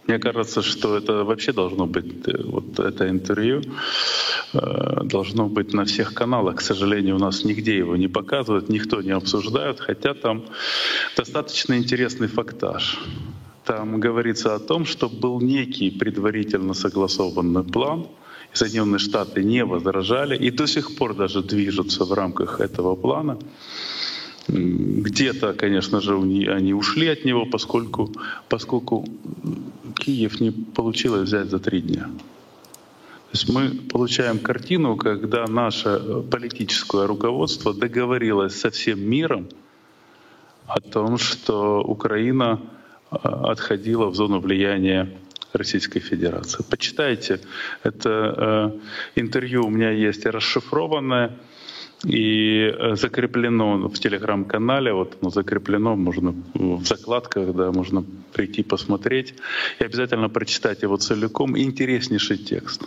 [0.08, 3.62] Мне кажется, что это вообще должно быть, э, вот это интервью
[4.54, 6.58] э, должно быть на всех каналах.
[6.58, 10.44] К сожалению, у нас нигде его не показывают, никто не обсуждает, хотя там
[11.18, 13.00] достаточно интересный фактаж.
[13.66, 18.08] Там говорится о том, что был некий предварительно согласованный план—
[18.54, 23.40] Соединенные Штаты не возражали и до сих пор даже движутся в рамках этого плана.
[24.48, 28.12] Где-то, конечно же, они ушли от него, поскольку,
[28.50, 29.06] поскольку
[29.96, 32.04] Киев не получилось взять за три дня.
[32.04, 39.48] То есть мы получаем картину, когда наше политическое руководство договорилось со всем миром
[40.68, 42.62] о том, что Украина
[43.10, 45.10] а, отходила в зону влияния
[45.54, 46.64] Российской Федерации.
[46.70, 47.40] Почитайте,
[47.84, 48.74] это
[49.16, 51.38] э, интервью у меня есть расшифрованное
[52.06, 59.36] и э, закреплено в телеграм-канале, вот оно закреплено, можно в закладках, да, можно прийти посмотреть
[59.80, 61.58] и обязательно прочитать его целиком.
[61.58, 62.84] Интереснейший текст.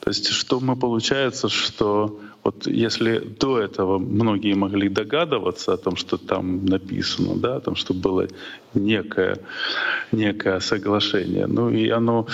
[0.00, 5.96] То есть что мы получается, что вот если до этого многие могли догадываться о том,
[5.96, 8.26] что там написано, да, о том, что было
[8.74, 9.36] некое,
[10.12, 12.26] некое соглашение, ну и оно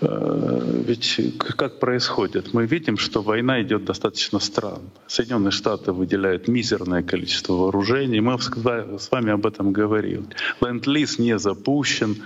[0.00, 1.20] э, ведь
[1.56, 2.54] как происходит?
[2.54, 4.90] Мы видим, что война идет достаточно странно.
[5.06, 8.20] Соединенные Штаты выделяют мизерное количество вооружений.
[8.20, 10.24] Мы с вами об этом говорили.
[10.60, 12.16] Ленд-лиз не запущен.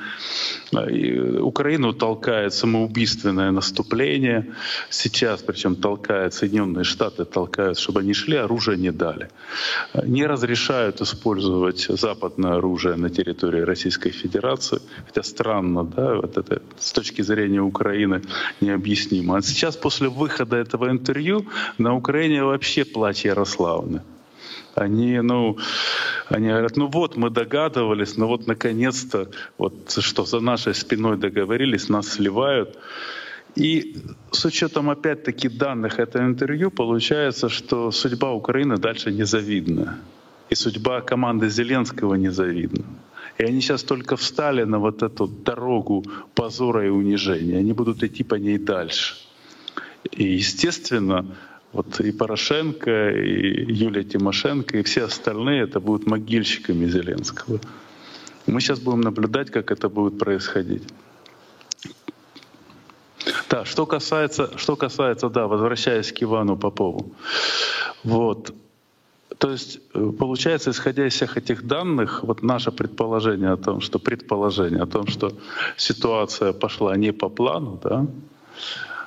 [0.90, 4.46] И Украину толкает самоубийственное наступление.
[4.90, 9.28] Сейчас, причем толкает Соединенные Штаты толкают, чтобы они шли, оружие не дали.
[10.04, 16.92] Не разрешают использовать западное оружие на территории Российской Федерации, хотя странно, да, вот это с
[16.92, 18.22] точки зрения Украины
[18.60, 19.36] необъяснимо.
[19.36, 21.46] А сейчас после выхода этого интервью
[21.78, 24.00] на Украине вообще плач Ярославны
[24.76, 25.56] они, ну,
[26.28, 31.88] Они говорят, ну вот, мы догадывались, ну вот наконец-то, вот что за нашей спиной договорились,
[31.88, 32.78] нас сливают.
[33.56, 33.96] И
[34.32, 39.98] с учетом опять-таки данных этого интервью получается, что судьба Украины дальше незавидна.
[40.50, 42.84] И судьба команды Зеленского незавидна.
[43.38, 47.58] И они сейчас только встали на вот эту дорогу позора и унижения.
[47.58, 49.14] Они будут идти по ней дальше.
[50.12, 51.24] И, естественно,
[51.72, 57.60] вот и Порошенко, и Юлия Тимошенко, и все остальные это будут могильщиками Зеленского.
[58.46, 60.82] Мы сейчас будем наблюдать, как это будет происходить.
[63.48, 67.12] Да, что касается, что касается, да, возвращаясь к Ивану Попову.
[68.02, 68.52] Вот.
[69.38, 73.98] То есть, э, получается, исходя из всех этих данных, вот наше предположение о том, что
[73.98, 75.32] предположение о том, что
[75.76, 78.06] ситуация пошла не по плану, да,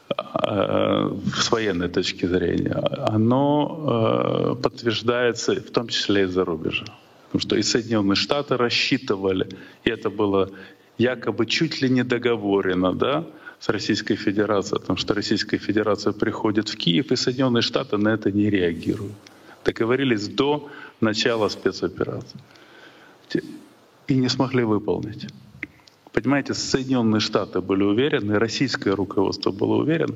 [0.10, 2.74] а, с военной точки зрения,
[3.08, 6.86] оно э, подтверждается в том числе и за рубежа.
[7.26, 9.48] Потому что и Соединенные Штаты рассчитывали,
[9.84, 10.50] и это было
[10.98, 13.26] якобы чуть ли не договорено, да,
[13.60, 18.32] с Российской Федерацией, потому что Российская Федерация приходит в Киев, и Соединенные Штаты на это
[18.32, 19.16] не реагируют.
[19.66, 20.70] Договорились до
[21.02, 22.40] начала спецоперации.
[24.08, 25.28] И не смогли выполнить.
[26.14, 30.16] Понимаете, Соединенные Штаты были уверены, российское руководство было уверено.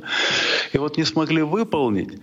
[0.73, 2.19] И вот не смогли выполнить,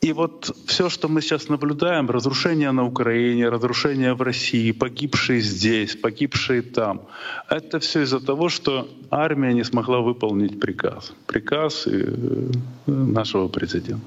[0.00, 5.96] и вот все, что мы сейчас наблюдаем, разрушение на Украине, разрушение в России, погибшие здесь,
[5.96, 7.02] погибшие там,
[7.50, 11.12] это все из-за того, что армия не смогла выполнить приказ.
[11.26, 12.50] Приказ э,
[12.86, 14.04] нашего президента.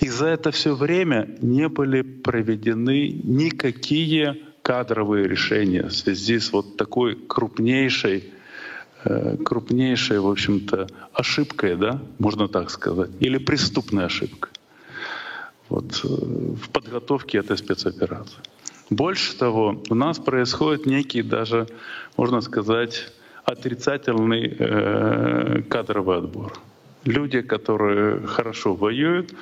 [0.00, 6.78] И за это все время не были проведены никакие кадровые решения в связи с вот
[6.78, 8.24] такой крупнейшей
[9.04, 14.50] э, крупнейшей, в общем-то, ошибкой, да, можно так сказать, или преступной ошибкой
[15.68, 18.38] вот, э, в подготовке этой спецоперации.
[18.90, 21.66] Больше того, у нас происходит некий даже,
[22.16, 23.12] можно сказать,
[23.44, 26.52] отрицательный э, кадровый отбор.
[27.04, 29.34] Люди, которые хорошо воюют,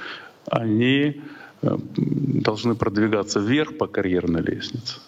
[0.51, 1.21] они
[1.63, 5.01] э, должны продвигаться вверх по карьерной лестнице.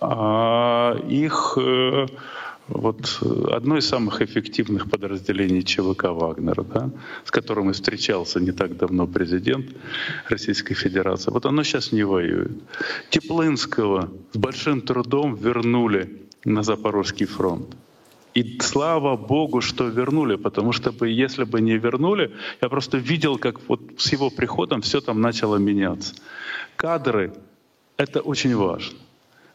[0.00, 2.06] А их э,
[2.68, 6.90] вот э, одно из самых эффективных подразделений ЧВК «Вагнер», да,
[7.24, 9.66] с которым и встречался не так давно президент
[10.28, 12.52] Российской Федерации, вот оно сейчас не воюет.
[13.10, 17.76] Теплынского с большим трудом вернули на Запорожский фронт.
[18.34, 22.30] И слава Богу, что вернули, потому что бы, если бы не вернули,
[22.62, 26.14] я просто видел, как вот с его приходом все там начало меняться.
[26.76, 27.34] Кадры—
[27.98, 28.98] это очень важно.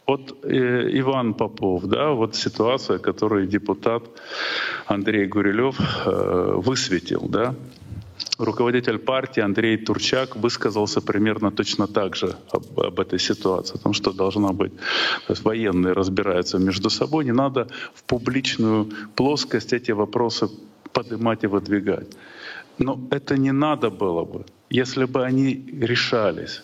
[0.08, 4.04] Вот э, Иван Попов, да, вот ситуация, которую депутат
[4.86, 7.54] Андрей Гурилев э, высветил, да.
[8.40, 13.94] Руководитель партии Андрей Турчак высказался примерно точно так же об, об этой ситуации, о том,
[13.94, 14.72] что должна быть,
[15.28, 20.48] то есть военные разбираются между собой, не надо в публичную плоскость эти вопросы
[20.94, 22.08] поднимать и выдвигать.
[22.78, 26.64] Но это не надо было бы, если бы они решались.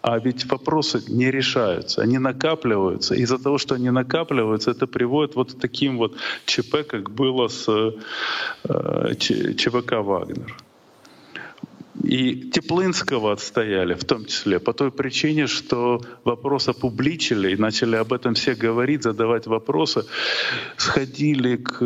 [0.00, 3.14] А ведь вопросы не решаются, они накапливаются.
[3.14, 7.68] Из-за того, что они накапливаются, это приводит вот к таким вот ЧП, как было с
[7.68, 10.56] э, ЧВК «Вагнер».
[12.04, 18.12] И Теплынского отстояли, в том числе, по той причине, что вопрос опубличили, и начали об
[18.12, 20.04] этом все говорить, задавать вопросы.
[20.76, 21.82] Сходили к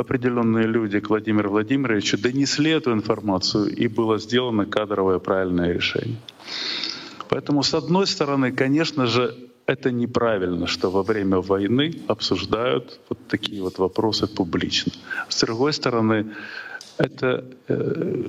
[0.00, 6.16] определенные люди, к Владимиру Владимировичу, донесли эту информацию, и было сделано кадровое правильное решение.
[7.30, 9.34] Поэтому, с одной стороны, конечно же,
[9.66, 14.92] это неправильно, что во время войны обсуждают вот такие вот вопросы публично.
[15.28, 16.26] С другой стороны,
[16.98, 18.24] это, э,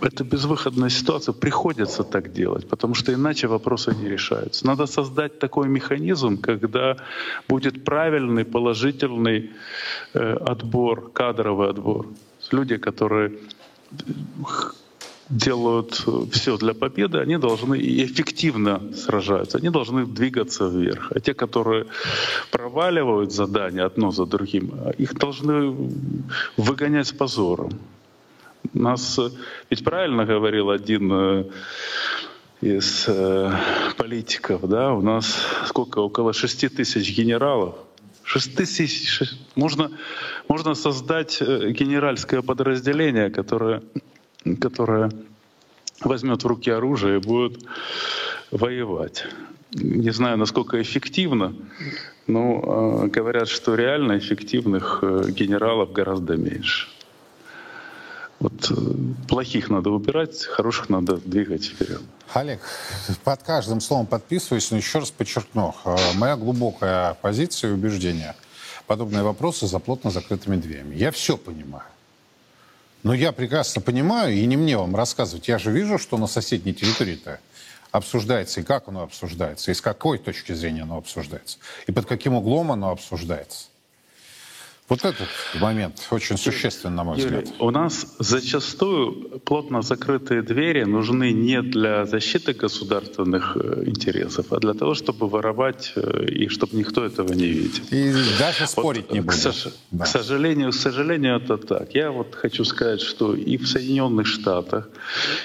[0.00, 4.66] это безвыходная ситуация, приходится так делать, потому что иначе вопросы не решаются.
[4.66, 6.96] Надо создать такой механизм, когда
[7.48, 9.50] будет правильный, положительный
[10.14, 12.06] э, отбор, кадровый отбор.
[12.52, 13.32] Люди, которые
[15.30, 21.12] делают э, все для победы, они должны эффективно сражаются, они должны двигаться вверх.
[21.14, 21.86] А те, которые
[22.50, 25.90] проваливают задания одно за другим, их должны
[26.56, 27.70] выгонять с позором.
[28.74, 29.30] Нас э,
[29.70, 31.44] ведь правильно говорил один э,
[32.60, 33.08] из
[33.96, 35.34] политиков, да, у нас
[35.66, 37.76] сколько, около 6 тысяч генералов,
[38.24, 39.22] 6 тысяч,
[39.54, 39.90] можно,
[40.46, 43.82] можно создать генеральское подразделение, которое
[44.60, 45.10] которая
[46.00, 47.62] возьмет в руки оружие и будет
[48.50, 49.26] воевать.
[49.72, 51.54] Не знаю, насколько эффективно,
[52.26, 56.88] но э, говорят, что реально эффективных э, генералов гораздо меньше.
[58.40, 58.74] Вот э,
[59.28, 62.00] плохих надо убирать, хороших надо двигать вперед.
[62.32, 62.60] Олег,
[63.22, 68.34] под каждым словом подписываюсь, но еще раз подчеркну, э, моя глубокая позиция и убеждение.
[68.86, 70.96] Подобные вопросы за плотно закрытыми дверями.
[70.96, 71.84] Я все понимаю.
[73.02, 75.48] Но я прекрасно понимаю, и не мне вам рассказывать.
[75.48, 77.40] Я же вижу, что на соседней территории-то
[77.90, 82.34] обсуждается, и как оно обсуждается, и с какой точки зрения оно обсуждается, и под каким
[82.34, 83.69] углом оно обсуждается.
[84.90, 85.28] Вот этот
[85.60, 87.54] момент очень существенный, на мой Юрий, взгляд.
[87.60, 94.74] У нас зачастую плотно закрытые двери нужны не для защиты государственных э, интересов, а для
[94.74, 97.82] того, чтобы воровать э, и чтобы никто этого не видел.
[97.92, 99.36] И даже спорить вот, не к, буду.
[99.36, 100.04] сож- Да.
[100.04, 101.94] к сожалению, к сожалению, это так.
[101.94, 104.88] Я вот хочу сказать, что и в Соединенных Штатах,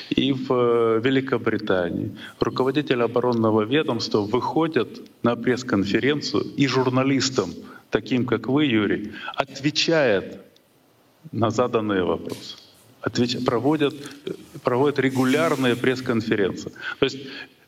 [0.10, 4.90] и в э, Великобритании руководители оборонного ведомства выходят
[5.22, 7.54] на пресс-конференцию и журналистам,
[7.90, 10.42] таким как вы, Юрий, отвечает
[11.32, 12.58] на заданные вопросы.
[13.02, 13.94] Отвеч- проводят,
[14.64, 16.72] проводят регулярные пресс-конференции.
[17.00, 17.18] То есть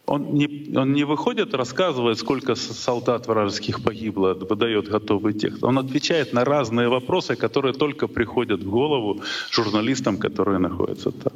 [0.08, 5.64] он не, он не выходит, рассказывает, сколько солдат вражеских погибло, выдает готовый текст.
[5.64, 11.34] Он отвечает на разные вопросы, которые только приходят в голову журналистам, которые находятся там.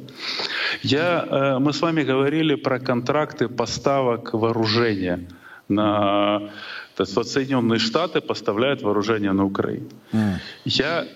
[0.82, 5.28] Я, э, мы с вами говорили про контракты поставок вооружения
[5.68, 6.50] на
[6.96, 9.88] то есть вот Соединенные Штаты поставляют вооружение на Украину.
[10.64, 11.06] Я,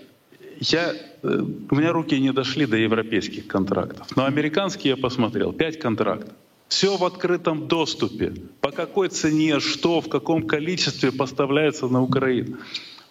[0.61, 5.79] я, э, у меня руки не дошли до европейских контрактов, но американские я посмотрел, пять
[5.79, 6.33] контрактов.
[6.69, 8.33] Все в открытом доступе.
[8.61, 12.57] По какой цене, что, в каком количестве поставляется на Украину.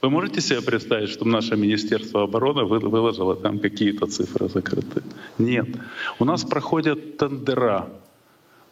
[0.01, 5.03] Вы можете себе представить, что наше Министерство обороны вы- выложило там какие-то цифры закрытые?
[5.37, 5.67] Нет.
[6.19, 7.87] У нас проходят тендера,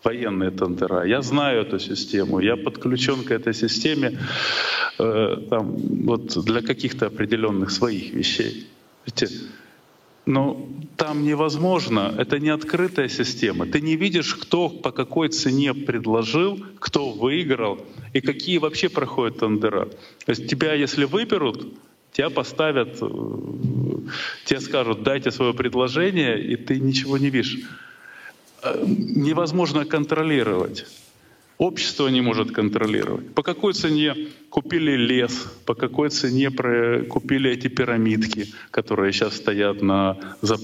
[0.04, 1.06] военные тендера.
[1.06, 4.20] Я знаю эту систему, я подключен к этой системе
[5.00, 5.76] э, там,
[6.06, 8.68] вот для каких-то определенных своих вещей.
[9.06, 9.30] Видите,
[10.26, 13.66] но там невозможно, это не открытая система.
[13.66, 19.86] Ты не видишь, кто по какой цене предложил, кто выиграл и какие вообще проходят тендера.
[20.26, 21.74] То есть тебя, если выберут,
[22.14, 23.08] тебя поставят, э,
[24.46, 27.58] тебе скажут, дайте свое предложение, и ты ничего не видишь.
[28.64, 30.86] Э, Невозможно контролировать.
[31.58, 33.34] Общество не может контролировать.
[33.36, 34.16] По какой цене
[34.50, 36.50] купили лес, по какой цене
[37.10, 40.18] купили эти пирамидки, которые сейчас стоят на...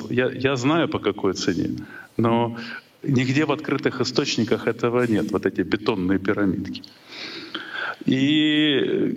[0.09, 1.85] Я, я знаю, по какой цене,
[2.17, 2.57] но
[3.03, 6.81] нигде в открытых источниках этого нет, вот эти бетонные пирамидки.
[8.05, 9.15] И,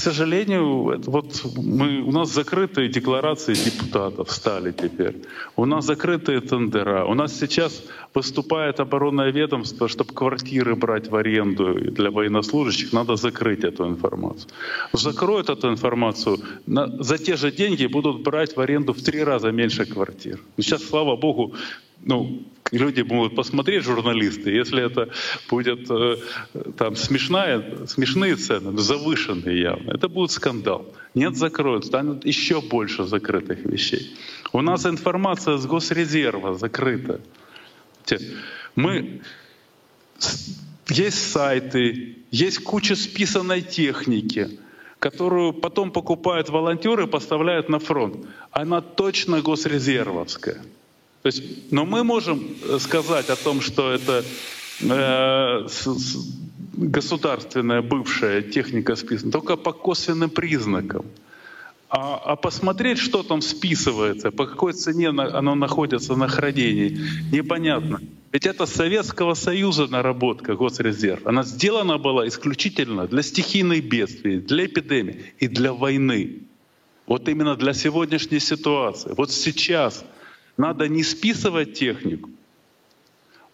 [0.00, 5.14] сожалению, вот мы, у нас закрытые декларации депутатов стали теперь.
[5.56, 7.04] У нас закрытые тендера.
[7.04, 7.82] У нас сейчас
[8.14, 14.50] выступает оборонное ведомство, чтобы квартиры брать в аренду для военнослужащих, надо закрыть эту информацию.
[14.92, 19.52] Закроют эту информацию, на- за те же деньги будут брать в аренду в три раза
[19.52, 20.40] меньше квартир.
[20.56, 21.52] Ну, Сейчас, слава богу,
[22.04, 25.10] ну, люди могут посмотреть, журналисты, если это
[25.48, 26.16] будет э,
[26.76, 30.86] там смешная, смешные цены, завышенные явно, это будет скандал.
[31.14, 34.16] Нет, закроют, станет еще больше закрытых вещей.
[34.52, 37.20] У нас информация с госрезерва закрыта.
[38.74, 39.20] Мы
[40.88, 44.58] есть сайты, есть куча списанной техники,
[44.98, 48.26] которую потом покупают волонтеры и поставляют на фронт.
[48.50, 50.62] Она точно госрезервовская.
[51.22, 54.24] То есть, но мы можем э, сказать о том, что это
[54.80, 55.66] э,
[56.72, 61.04] государственная бывшая техника списана только по косвенным признакам.
[61.90, 67.00] А, а посмотреть, что там списывается, по какой цене на- оно находится на хранении,
[67.32, 68.00] непонятно.
[68.32, 71.26] Ведь это Советского Союза наработка Госрезерв.
[71.26, 76.38] Она сделана была исключительно для стихийных бедствий, для эпидемий и для войны.
[77.06, 79.12] Вот именно для сегодняшней ситуации.
[79.16, 80.04] Вот сейчас
[80.60, 82.28] надо не списывать технику,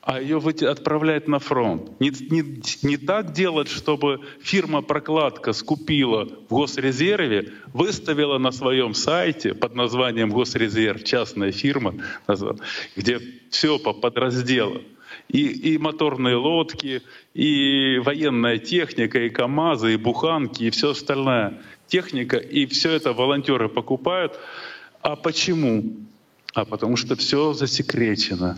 [0.03, 2.01] а ее отправлять на фронт.
[2.01, 9.75] Не, не- не так делать, чтобы фирма-прокладка скупила в Госрезерве, выставила на своем сайте под
[9.75, 11.95] названием Госрезерв, частная фирма,
[12.97, 14.83] где все по подразделам.
[15.29, 17.03] И, и моторные лодки,
[17.35, 21.61] и военная техника, и КАМАЗы, и буханки, и все остальное.
[21.89, 24.39] Техника, и все это волонтеры покупают.
[25.03, 25.85] А почему?
[26.57, 28.57] А потому что все засекречено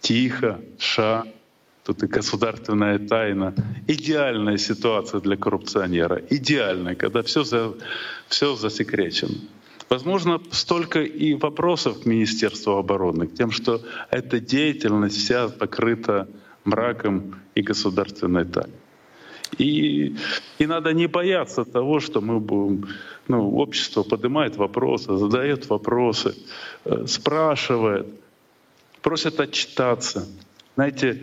[0.00, 1.26] тихо, ша,
[1.84, 3.54] тут и государственная тайна.
[3.86, 6.22] Идеальная ситуация для коррупционера.
[6.30, 7.74] Идеальная, когда все, за,
[8.28, 9.34] все засекречено.
[9.90, 16.26] Возможно, столько и вопросов к Министерству обороны, к тем, что эта деятельность вся покрыта
[16.64, 18.72] мраком и государственной тайной.
[19.58, 20.16] И,
[20.58, 22.88] и надо не бояться того, что мы будем,
[23.28, 26.34] ну, общество поднимает вопросы, задает вопросы,
[26.84, 28.06] э, спрашивает,
[29.02, 30.26] просят отчитаться.
[30.74, 31.20] Знаете,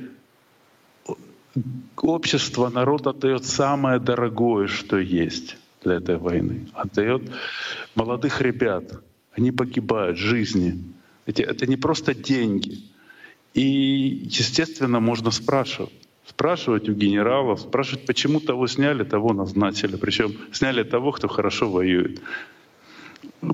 [1.97, 6.67] общество, народ отдает самое дорогое, что есть для этой войны.
[6.73, 7.23] Отдает
[7.95, 8.83] молодых ребят.
[9.33, 10.83] Они погибают, жизни.
[11.25, 12.83] Это, это не просто деньги.
[13.53, 15.91] И, естественно, можно спрашивать.
[16.31, 19.97] Спрашивать у генералов, спрашивать, почему того сняли, того назначили.
[19.97, 22.21] Причем сняли того, кто хорошо воюет.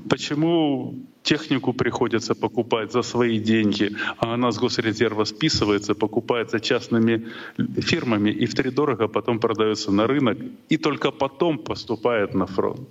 [0.08, 7.26] Почему технику приходится покупать за свои деньги, а она с госрезерва списывается, покупается частными
[7.80, 12.88] фирмами и втридорого потом продается на рынок и только потом поступает на фронт?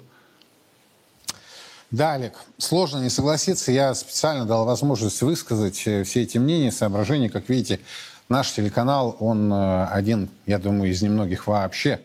[1.91, 3.71] Да, Олег, сложно не согласиться.
[3.71, 7.29] Я специально дал возможность высказать э, все эти мнения, соображения.
[7.29, 7.79] Как видите,
[8.29, 11.99] наш телеканал, он э, один, я думаю, из немногих вообще,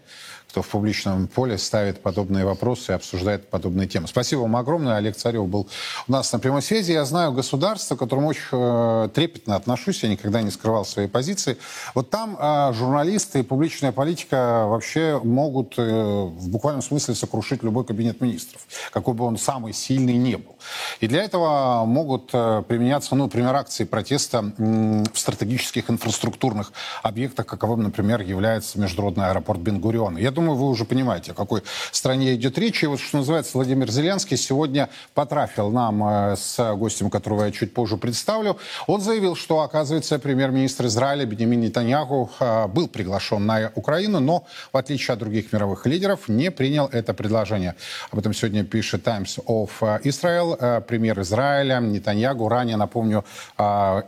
[0.49, 4.07] кто в публичном поле ставит подобные вопросы и обсуждает подобные темы.
[4.07, 4.97] Спасибо вам огромное.
[4.97, 5.66] Олег Царев был
[6.07, 6.93] у нас на прямой связи.
[6.93, 10.03] Я знаю государство, к которому очень э, трепетно отношусь.
[10.03, 11.57] Я никогда не скрывал своей позиции.
[11.95, 18.20] Вот там э, журналисты и публичная политика вообще могут в буквальном смысле сокрушить любой кабинет
[18.20, 18.61] министров,
[18.93, 20.52] какой бы он самый сильный не был.
[21.01, 27.83] И для этого могут э, применяться, ну, например, акции протеста в стратегических инфраструктурных объектах, каковым,
[27.83, 30.19] например, является международный аэропорт Бенгуриона.
[30.19, 32.83] Я думаю, думаю, вы уже понимаете, о какой стране идет речь.
[32.83, 37.75] И вот, что называется, Владимир Зеленский сегодня потрафил нам э, с гостем, которого я чуть
[37.75, 38.59] позже представлю.
[38.87, 44.77] Он заявил, что, оказывается, премьер-министр Израиля Бенемин Нетаньяху э, был приглашен на Украину, но, в
[44.77, 47.75] отличие от других мировых лидеров, не принял это предложение.
[48.11, 49.71] Об этом сегодня пишет Times of
[50.05, 50.52] Israel.
[50.59, 53.25] Э, премьер Израиля Нетаньягу ранее, напомню,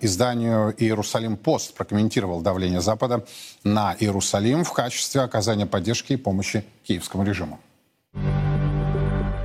[0.01, 3.25] изданию «Иерусалим Пост» прокомментировал давление Запада
[3.65, 7.59] на Иерусалим в качестве оказания поддержки помощи киевскому режиму.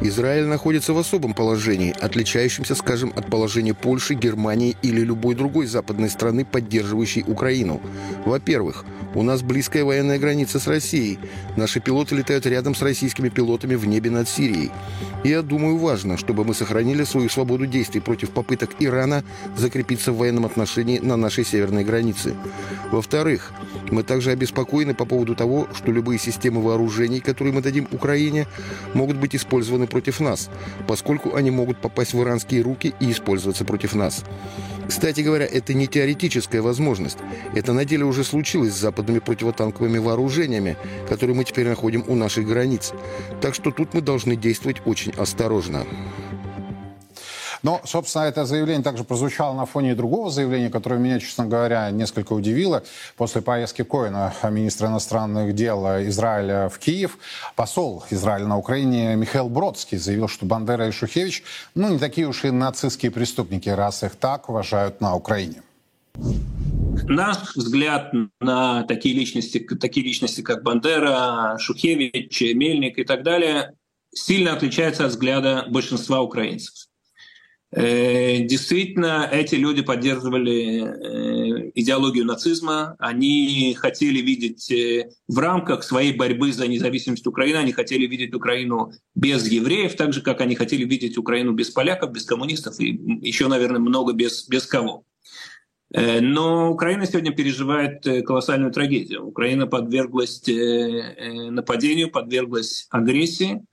[0.01, 6.09] Израиль находится в особом положении, отличающемся, скажем, от положения Польши, Германии или любой другой западной
[6.09, 7.81] страны, поддерживающей Украину.
[8.25, 11.19] Во-первых, у нас близкая военная граница с Россией.
[11.57, 14.71] Наши пилоты летают рядом с российскими пилотами в небе над Сирией.
[15.23, 19.23] И я думаю, важно, чтобы мы сохранили свою свободу действий против попыток Ирана
[19.57, 22.35] закрепиться в военном отношении на нашей северной границе.
[22.91, 23.51] Во-вторых,
[23.91, 28.47] мы также обеспокоены по поводу того, что любые системы вооружений, которые мы дадим Украине,
[28.93, 30.49] могут быть использованы против нас,
[30.87, 34.23] поскольку они могут попасть в иранские руки и использоваться против нас.
[34.87, 37.17] Кстати говоря, это не теоретическая возможность.
[37.53, 40.77] Это на деле уже случилось с западными противотанковыми вооружениями,
[41.07, 42.93] которые мы теперь находим у наших границ.
[43.39, 45.85] Так что тут мы должны действовать очень осторожно.
[47.63, 52.33] Но, собственно, это заявление также прозвучало на фоне другого заявления, которое меня, честно говоря, несколько
[52.33, 52.83] удивило.
[53.17, 57.17] После поездки Коина, министра иностранных дел Израиля в Киев,
[57.55, 61.43] посол Израиля на Украине Михаил Бродский заявил, что Бандера и Шухевич,
[61.75, 65.61] ну, не такие уж и нацистские преступники, раз их так уважают на Украине.
[67.03, 73.73] Наш взгляд на такие личности, такие личности, как Бандера, Шухевич, Мельник и так далее,
[74.13, 76.88] сильно отличается от взгляда большинства украинцев.
[77.71, 82.95] Э, действительно, эти люди поддерживали э, идеологию нацизма.
[82.97, 88.91] Они хотели видеть э, в рамках своей борьбы за независимость Украины, они хотели видеть Украину
[89.13, 93.47] без евреев, так же, как они хотели видеть Украину без поляков, без коммунистов и еще,
[93.47, 95.03] наверное, много без, без кого.
[95.91, 99.25] Но Украина сегодня переживает колоссальную трагедию.
[99.25, 103.63] Украина подверглась нападению, подверглась агрессии.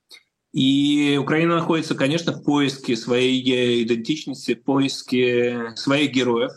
[0.57, 6.51] И Украина находится, конечно, в поиске своей идентичности, в поиске своих героев.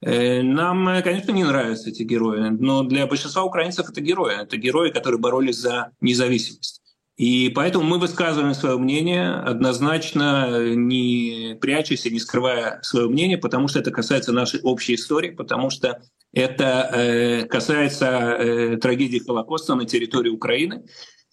[0.00, 4.40] Э, нам, конечно, не нравятся эти герои, но для большинства украинцев это герои.
[4.40, 6.82] Это герои, которые боролись за независимость.
[7.16, 13.66] И поэтому мы высказываем свое мнение однозначно, не прячась и не скрывая свое мнение, потому
[13.66, 16.00] что это касается нашей общей истории, потому что
[16.32, 20.84] это э, касается э, трагедии Холокоста на территории Украины.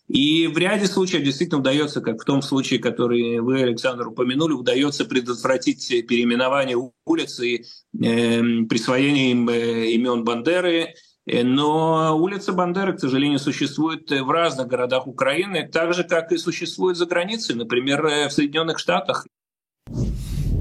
[0.10, 5.06] И в ряде случаев действительно удается, как в том случае, который вы, Александр, упомянули, удается
[5.06, 10.96] предотвратить переименование улиц и э, присвоение им э, имен Бандеры.
[11.28, 16.98] Но улица Бандеры, к сожалению, существует в разных городах Украины, так же, как и существует
[16.98, 19.28] за границей, например, в Соединенных Штатах.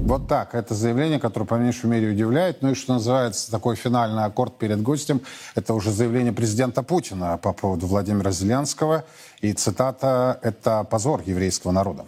[0.09, 0.55] Вот так.
[0.55, 2.63] Это заявление, которое по меньшей мере удивляет.
[2.63, 5.21] Ну и что называется, такой финальный аккорд перед гостем,
[5.53, 9.05] это уже заявление президента Путина по поводу Владимира Зеленского.
[9.41, 12.07] И цитата «Это позор еврейского народа».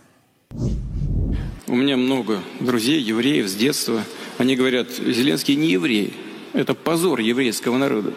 [1.68, 4.02] У меня много друзей, евреев с детства.
[4.40, 6.12] Они говорят, Зеленский не еврей.
[6.54, 8.14] Это позор еврейского народа.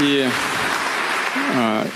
[0.00, 0.28] И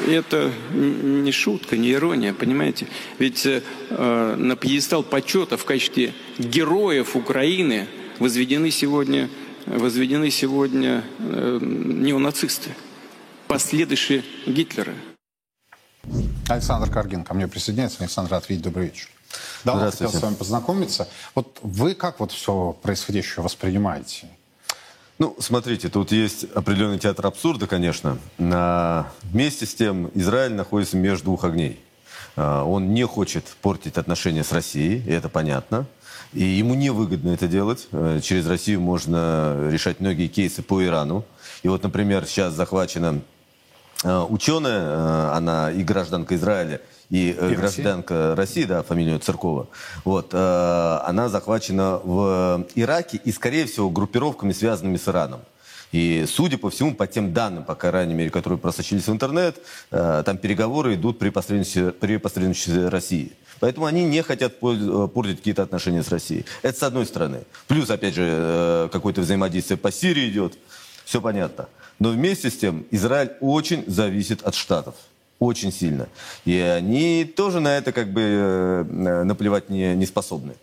[0.08, 2.86] это не шутка, не ирония, понимаете?
[3.18, 3.62] Ведь э,
[4.36, 7.86] на пьедестал почета в качестве героев Украины
[8.18, 9.28] возведены сегодня,
[9.66, 12.70] возведены сегодня э, неонацисты,
[13.48, 14.94] последующие Гитлера.
[16.48, 17.98] Александр Каргин ко мне присоединяется.
[18.00, 19.08] Александр Атвить, добрый вечер.
[19.64, 21.08] Давно хотел с вами познакомиться.
[21.34, 24.28] Вот вы как вот все происходящее воспринимаете?
[25.23, 28.18] Ну, смотрите, тут есть определенный театр абсурда, конечно.
[28.39, 29.07] На...
[29.23, 31.79] Вместе с тем Израиль находится между двух огней.
[32.35, 35.87] А, он не хочет портить отношения с Россией, и это понятно.
[36.33, 37.87] И ему невыгодно это делать.
[37.93, 41.25] Э, через Россию можно решать многие кейсы по Ирану.
[41.62, 43.20] И вот, например, сейчас захвачена
[44.05, 46.80] ученая, э, она и гражданка Израиля,
[47.11, 49.68] и, и гражданка России, да, фамилию Церкова,
[50.05, 55.42] вот, она захвачена в Ираке и, скорее всего, группировками, связанными с Ираном.
[55.92, 59.59] И, судя по всему, по тем данным, по крайней мере, которые просочились в интернет,
[59.90, 63.32] э, там переговоры идут при посредничестве, при посредничестве России.
[63.61, 66.46] Поэтому они не хотят э, портить какие-то отношения с Россией.
[66.62, 67.42] Это с одной стороны.
[67.68, 70.55] Плюс, опять же, э, какое-то взаимодействие по Сирии идет.
[71.05, 71.68] Все понятно.
[71.99, 74.95] Но вместе с тем Израиль очень зависит от Штатов.
[75.38, 76.09] Очень сильно.
[76.45, 80.55] И они тоже на это как бы наплевать не, не способны.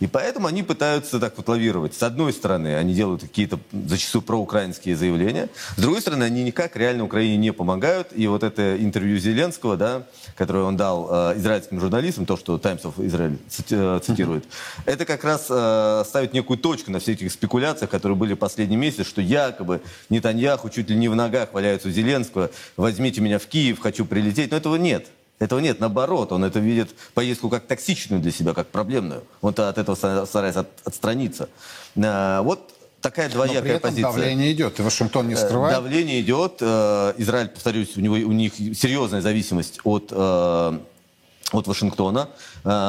[0.00, 1.94] И поэтому они пытаются так вот лавировать.
[1.94, 5.48] С одной стороны, они делают какие-то зачастую проукраинские заявления.
[5.76, 8.08] С другой стороны, они никак реально Украине не помогают.
[8.14, 10.04] И вот это интервью Зеленского, да,
[10.36, 13.38] которое он дал э, израильским журналистам, то, что Times of Israel
[13.70, 14.82] э, цитирует, mm-hmm.
[14.86, 18.76] это как раз э, ставит некую точку на всех этих спекуляциях, которые были в последний
[18.76, 19.80] месяц, что якобы
[20.10, 24.52] Нетаньяху чуть ли не в ногах валяются у Зеленского, возьмите меня в Киев, хочу прилететь.
[24.52, 25.08] Но этого нет.
[25.38, 29.22] Этого нет, наоборот, он это видит поездку как токсичную для себя, как проблемную.
[29.40, 31.48] Он от этого старается от, отстраниться.
[31.96, 34.12] А, вот такая двоякая Но при этом позиция.
[34.12, 35.76] давление идет, и Вашингтон не э, скрывает.
[35.76, 36.56] Давление идет.
[36.60, 40.78] Э, Израиль, повторюсь, у, него, у них серьезная зависимость от э,
[41.50, 42.28] от Вашингтона.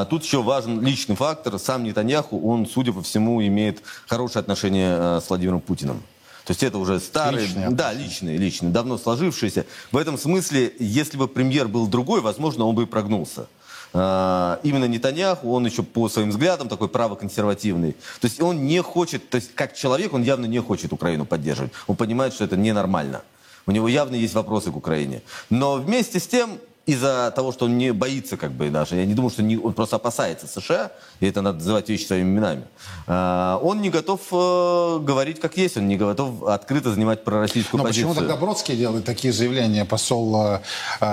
[0.10, 1.58] Тут еще важен личный фактор.
[1.58, 6.04] Сам Нетаньяху, он, судя по всему, имеет хорошее отношение с Владимиром Путиным.
[6.50, 9.68] То есть это уже старые, личные, да, личные, личные, давно сложившиеся.
[9.91, 13.45] В этом смысле, если бы премьер был другой, возможно, он бы и прогнулся.
[13.93, 17.91] А, именно Нетаньяху, он еще по своим взглядам такой правоконсервативный.
[18.20, 21.72] То есть он не хочет, то есть как человек, он явно не хочет Украину поддерживать.
[21.86, 23.22] Он понимает, что это ненормально.
[23.68, 25.22] У него явно есть вопросы к Украине.
[25.52, 26.58] Но вместе с тем
[26.90, 29.74] из-за того, что он не боится, как бы даже, я не думаю, что не, он
[29.74, 32.64] просто опасается США, и это надо называть вещи своими именами,
[33.08, 37.84] а, он не готов э, говорить как есть, он не готов открыто занимать пророссийскую Но
[37.88, 38.10] позицию.
[38.10, 40.62] почему тогда Бродский делает такие заявления, посол э,
[41.02, 41.06] э,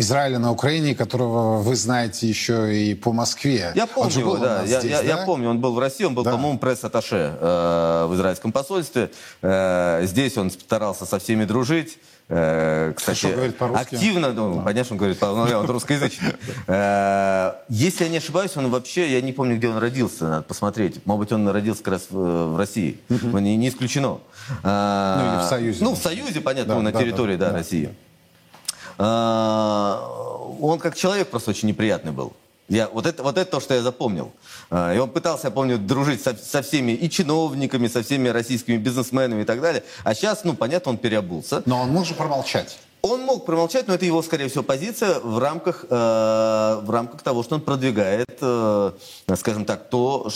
[0.00, 3.72] Израиля на Украине, которого вы знаете еще и по Москве?
[3.74, 4.62] Я помню его, да.
[4.62, 5.08] Я, здесь, я, да.
[5.08, 6.32] я помню, он был в России, он был, да.
[6.32, 9.10] по-моему, пресс-атташе э, в израильском посольстве.
[9.42, 11.98] Э, здесь он старался со всеми дружить.
[12.28, 13.26] Э, кстати,
[13.74, 14.62] активно, ну, да.
[14.62, 16.32] понятно, он говорит, ну, он русскоязычный.
[16.66, 21.04] Э, если я не ошибаюсь, он вообще, я не помню, где он родился, надо посмотреть.
[21.04, 22.98] Может быть, он родился как раз в, России.
[23.10, 24.20] Не, не исключено.
[24.62, 25.84] Э, ну, или в Союзе.
[25.84, 27.94] Ну, в Союзе, понятно, на территории, да, России.
[28.96, 32.32] Он как человек просто очень неприятный был.
[32.68, 34.32] Я, вот, это, вот это то, что я запомнил.
[34.70, 38.78] А, и он пытался, я помню, дружить со, со всеми и чиновниками, со всеми российскими
[38.78, 39.84] бизнесменами и так далее.
[40.02, 41.62] А сейчас, ну, понятно, он переобулся.
[41.66, 42.78] Но он может промолчать.
[43.02, 47.42] Он мог промолчать, но это его, скорее всего, позиция в рамках, э, в рамках того,
[47.42, 48.92] что он продвигает, э,
[49.36, 50.30] скажем так, то,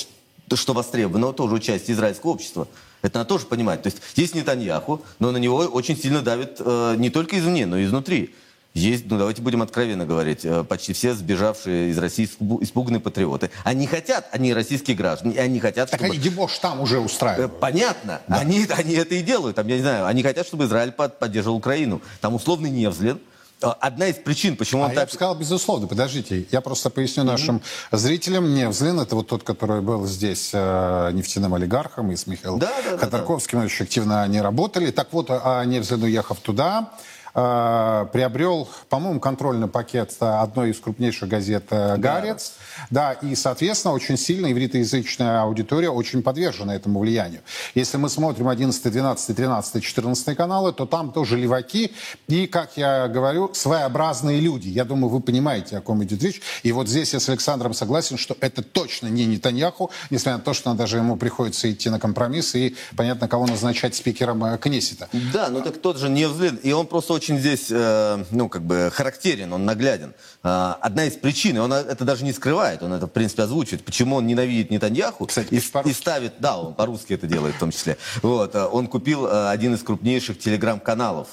[0.53, 2.69] что востребовано тоже у части израильского общества.
[3.01, 3.83] Это надо тоже понимать.
[3.83, 7.79] То есть есть Нетаньяху, но на него очень сильно давит э, не только извне, но
[7.79, 8.35] и изнутри.
[8.75, 12.27] Есть, ну давайте будем откровенно говорить, э, почти все сбежавшие из России
[12.61, 13.51] испуганные патриоты.
[13.65, 16.15] Они хотят, они российские граждане, они хотят, так чтобы...
[16.15, 17.53] они дебош там уже устраивают.
[17.53, 18.37] Э, понятно, да.
[18.37, 19.57] они, они это и делают.
[19.57, 22.03] Там, я не знаю, они хотят, чтобы Израиль поддерживал Украину.
[22.21, 23.19] Там условный Невзлин,
[23.63, 25.09] э, Одна из причин, почему а он я так...
[25.09, 27.27] бы сказал, безусловно, подождите, я просто поясню mm-hmm.
[27.27, 28.55] нашим зрителям.
[28.55, 32.99] Невзлин, это вот тот, который был здесь э, нефтяным олигархом, и с Михаилом да, да,
[32.99, 33.67] Ходорковским да, да.
[33.67, 34.93] очень активно они работали.
[34.93, 36.93] Так вот, а Невзлин, уехав туда,
[37.41, 42.55] Э, приобрел, по-моему, контрольный пакет одной из крупнейших газет э, «Гарец».
[42.91, 43.15] Да.
[43.21, 47.43] да, и, соответственно, очень сильно ивритоязычная аудитория очень подвержена этому влиянию.
[47.77, 51.93] Если мы смотрим 11, 12, 13, 14 каналы, то там тоже леваки
[52.27, 54.69] и, как я говорю, своеобразные люди.
[54.69, 56.43] Я думаю, вы понимаете, о ком идет речь.
[56.65, 60.55] И вот здесь я с Александром согласен, что это точно не Нетаньяху, несмотря на то,
[60.55, 65.09] что даже ему приходится идти на компромисс и, понятно, кого назначать спикером э, Кнессета.
[65.33, 66.65] Да, ну так тот же не взлет.
[66.65, 70.15] И он просто очень здесь, э, ну, как бы характерен, он нагляден.
[70.43, 74.17] Э, одна из причин, он это даже не скрывает, он это, в принципе, озвучивает, почему
[74.17, 77.99] он ненавидит Нетаньяху Кстати, и, и ставит, да, он по-русски это делает в том числе.
[78.23, 81.29] Вот, э, он купил э, один из крупнейших телеграм-каналов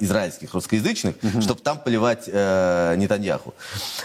[0.00, 1.40] израильских, русскоязычных, угу.
[1.40, 3.54] чтобы там поливать Нетаньяху.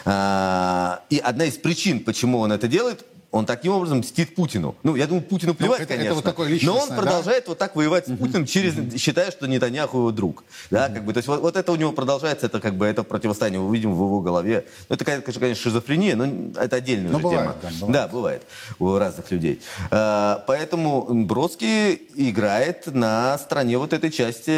[0.06, 4.76] Э, и одна из причин, почему он это делает, Он таким образом мстит Путину.
[4.84, 6.06] Ну, я думаю, Путину плевать, это, конечно.
[6.10, 6.96] это вот такое но он да?
[6.96, 10.44] продолжает вот так воевать с Путиным, через, считая, что Нетаньяху его друг.
[10.70, 13.02] Да, как бы, то есть вот, вот это у него продолжается, это как бы это
[13.02, 14.66] противостояние, мы видим в его голове.
[14.88, 17.72] Ну, это, конечно, конечно, шизофрения, но это отдельная но уже бывает, тема.
[17.72, 17.92] Да, бывает.
[17.92, 18.44] да, бывает
[18.78, 19.60] у разных людей.
[19.90, 24.52] А, поэтому Бродский играет на стороне вот этой части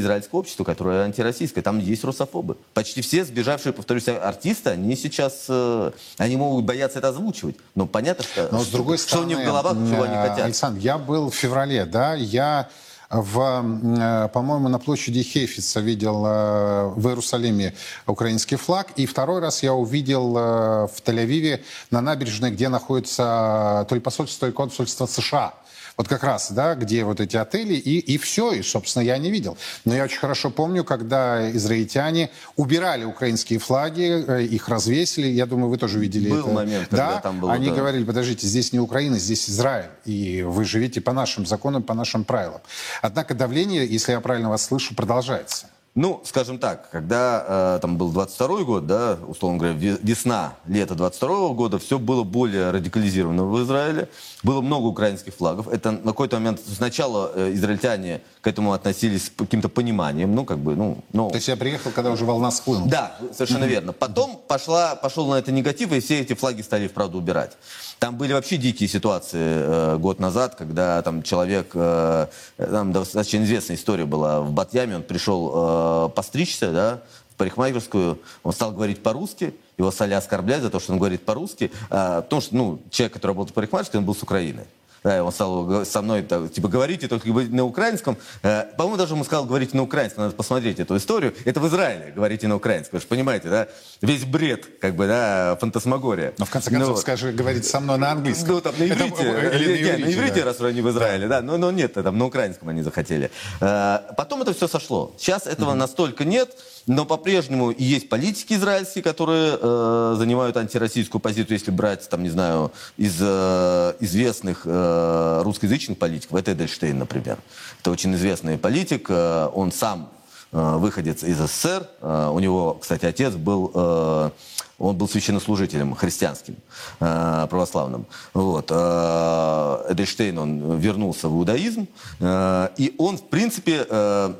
[0.00, 1.62] израильского общества, которое антироссийское.
[1.62, 2.56] Там есть русофобы.
[2.74, 7.54] Почти все сбежавшие, повторюсь, артисты, они сейчас, э, они могут бояться это озвучивать.
[7.76, 10.28] Но понятно, что, Но с другой что стороны, у них в головах, чего они э,
[10.28, 10.44] хотят.
[10.44, 12.68] Александр, я был в феврале, да, я
[13.10, 13.64] в,
[13.98, 17.74] э, по-моему, на площади Хейфица видел э, в Иерусалиме
[18.06, 18.88] украинский флаг.
[18.96, 20.40] И второй раз я увидел э,
[20.88, 25.54] в Тель-Авиве на набережной, где находится то ли посольство, то ли консульство США.
[25.96, 29.30] Вот как раз, да, где вот эти отели, и, и все, и, собственно, я не
[29.30, 29.56] видел.
[29.86, 35.70] Но я очень хорошо помню, когда израильтяне убирали украинские флаги, э, их развесили, я думаю,
[35.70, 36.48] вы тоже видели Был это.
[36.50, 37.74] момент, да, когда там было, они да.
[37.76, 42.24] говорили, подождите, здесь не Украина, здесь Израиль, и вы живете по нашим законам, по нашим
[42.24, 42.60] правилам.
[43.00, 45.66] Однако давление, если я правильно вас слышу, продолжается.
[45.96, 50.94] Ну, скажем так, когда э, там был 22 год, да, условно говоря, ве- весна, лето
[50.94, 54.10] 22 года, все было более радикализировано в Израиле.
[54.42, 55.68] Было много украинских флагов.
[55.68, 60.58] Это на какой-то момент сначала э, израильтяне к этому относились с каким-то пониманием, ну, как
[60.58, 60.98] бы, ну...
[61.14, 62.90] ну То есть я приехал, когда уже волна схлынула.
[62.90, 63.94] да, совершенно верно.
[63.94, 67.52] Потом пошла, пошел на это негатив, и все эти флаги стали, вправду, убирать.
[67.98, 72.26] Там были вообще дикие ситуации э, год назад, когда там человек, э,
[72.58, 78.52] там достаточно известная история была, в Батьяме он пришел э, постричься, да, в парикмахерскую, он
[78.52, 82.54] стал говорить по-русски, его стали оскорблять за то, что он говорит по-русски, э, потому что,
[82.54, 84.66] ну, человек, который работал в парикмахерской, он был с Украины.
[85.04, 88.16] Да, он стал со мной, так, типа, говорите только на украинском.
[88.42, 90.24] Э, по-моему, даже ему сказал, говорите на украинском.
[90.24, 91.34] Надо посмотреть эту историю.
[91.44, 92.96] Это в Израиле, говорите на украинском.
[92.98, 93.68] Вы же понимаете, да?
[94.00, 96.34] Весь бред, как бы, да, фантасмагория.
[96.38, 98.48] Но в конце концов, Ну скажи, говорите со мной на английском.
[98.54, 99.22] Ну, там на Это- иврите.
[99.22, 100.44] э, или Не, на иврите, да.
[100.46, 101.40] раз они в Израиле, да.
[101.40, 103.30] Но, но нет, там на украинском они захотели.
[103.60, 105.12] Э, Потом это все сошло.
[105.18, 106.56] Сейчас этого настолько нет,
[106.86, 112.72] но по-прежнему есть политики израильские, которые э, занимают антироссийскую позицию, если брать, там, не знаю,
[112.96, 117.38] из э, известных э, русскоязычных политиков, это Эдельштейн, например.
[117.80, 120.10] Это очень известный политик, э, он сам
[120.52, 121.88] э, выходец из СССР.
[122.02, 124.30] Э, У него, кстати, отец был, э,
[124.78, 126.56] он был священнослужителем христианским,
[127.00, 128.06] э, православным.
[128.34, 128.70] Вот.
[128.70, 131.86] Э, Эдельштейн, он вернулся в иудаизм.
[132.20, 133.86] э, И он, в принципе,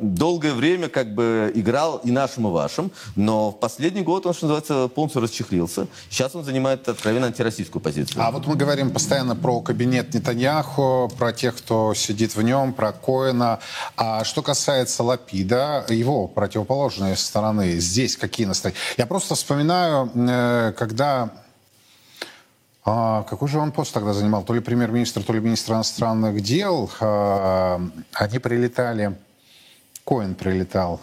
[0.01, 2.91] долгое время как бы играл и нашим, и вашим.
[3.17, 5.87] Но в последний год он, что называется, полностью расчехлился.
[6.11, 8.23] Сейчас он занимает откровенно антироссийскую позицию.
[8.23, 12.93] А вот мы говорим постоянно про кабинет Нетаньяху, про тех, кто сидит в нем, про
[12.93, 13.59] Коэна.
[13.97, 18.79] А что касается Лапида, его противоположной стороны, здесь какие настроения?
[18.97, 20.11] Я просто вспоминаю,
[20.77, 21.31] когда...
[22.85, 24.43] а, какой же он пост тогда занимал?
[24.45, 26.91] То ли премьер-министр, то ли министр иностранных дел.
[27.01, 27.81] А,
[28.15, 29.17] они прилетали...
[30.05, 31.01] Коэн прилетал.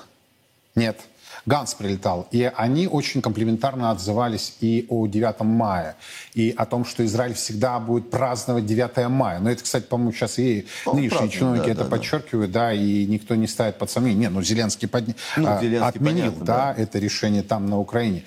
[0.75, 0.97] Нет,
[1.45, 2.25] Ганс прилетал.
[2.31, 5.97] И они очень комплиментарно отзывались и о 9 мая,
[6.33, 9.39] и о том, что Израиль всегда будет праздновать 9 мая.
[9.39, 11.89] Но это, кстати, по-моему, сейчас и Ну, нынешние празднуют, чиновники да, это да, да.
[11.97, 14.21] подчеркивают, да, и никто не ставит под сомнение.
[14.21, 18.23] Не, ну Зеленский, подня- Ну, а, Зеленский, отменил, понятно, да, это решение там на Украине.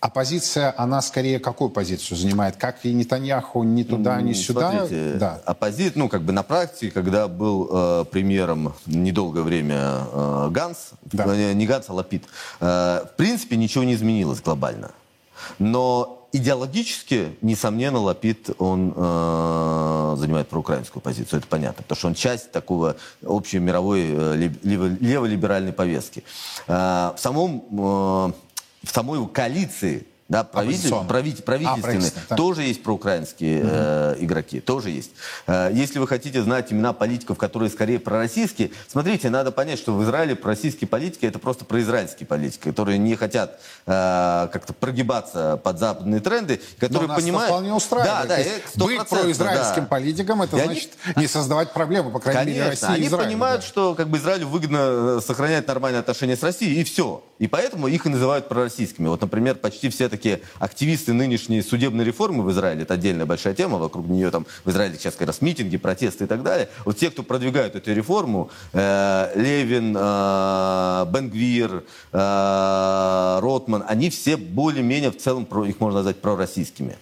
[0.00, 2.56] Оппозиция, она скорее какую позицию занимает?
[2.56, 4.70] Как и Нетаньяху ни туда, ни сюда?
[4.70, 5.42] Смотрите, да.
[5.44, 11.26] оппози- ну, как бы на практике, когда был э, премьером недолгое время э, Ганс, Да.
[11.34, 12.24] э, не Ганс, а Лапид,
[12.60, 14.92] э, в принципе, ничего не изменилось глобально.
[15.58, 22.52] Но идеологически, несомненно, Лапид, он э, занимает проукраинскую позицию, это понятно, потому что он часть
[22.52, 26.24] такого общей мировой э, лев- лево- леволиберальной повестки.
[26.68, 28.32] Э, в самом э,
[28.82, 32.38] в самой коалиции да, правитель, правитель- А, правительственной, так.
[32.38, 35.10] тоже есть проукраинские э, игроки, тоже есть.
[35.48, 40.04] Э, если вы хотите знать имена политиков, которые скорее пророссийские, смотрите, надо понять, что в
[40.04, 46.20] Израиле пророссийские политики это просто произраильские политики, которые не хотят э, как-то прогибаться под западные
[46.20, 47.50] тренды, которые Но нас это понимают...
[47.50, 48.28] вполне устраивает.
[48.28, 48.36] Да,
[48.76, 49.88] да, быть 100%, произраильским да.
[49.88, 53.08] политиком, это И они- значит не создавать проблемы, по крайней мере, Конечно, России и они
[53.08, 53.26] Израилю.
[53.30, 53.66] понимают, да.
[53.66, 54.78] что как бы Израилю выгодно
[55.18, 57.24] э, сохранять нормальные отношения с Россией, и все.
[57.40, 59.08] И поэтому их и называют пророссийскими.
[59.08, 63.78] Вот, например, почти все такие активисты нынешней судебной реформы в Израиле, это отдельная большая тема,
[63.78, 66.68] вокруг нее там в Израиле сейчас как раз митинги, протесты и так далее.
[66.84, 71.82] Вот те, кто продвигают эту реформу, э, Левин, э, Бенгвир,
[72.12, 76.98] э, Ротман, они все более-менее в целом, их можно назвать пророссийскими.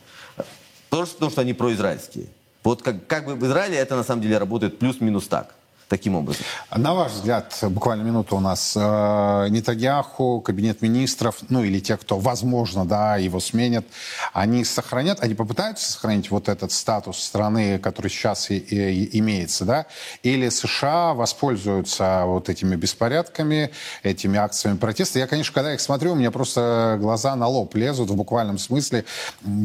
[0.89, 2.27] Просто потому, что они произраильские.
[2.63, 5.58] Вот как, как бы в Израиле это на самом деле работает плюс-минус так.
[5.89, 6.45] Таким образом.
[6.75, 12.19] На ваш взгляд, буквально минуту у нас, э, Нетаньяху, кабинет министров, ну или те, кто,
[12.19, 13.87] возможно, да, его сменят,
[14.33, 19.87] они сохранят, они попытаются сохранить вот этот статус страны, который сейчас и, и, имеется, да,
[20.23, 23.71] или США воспользуются вот этими беспорядками,
[24.03, 25.19] этими акциями протеста.
[25.19, 29.05] Я, конечно, когда их смотрю, у меня просто глаза на лоб лезут в буквальном смысле.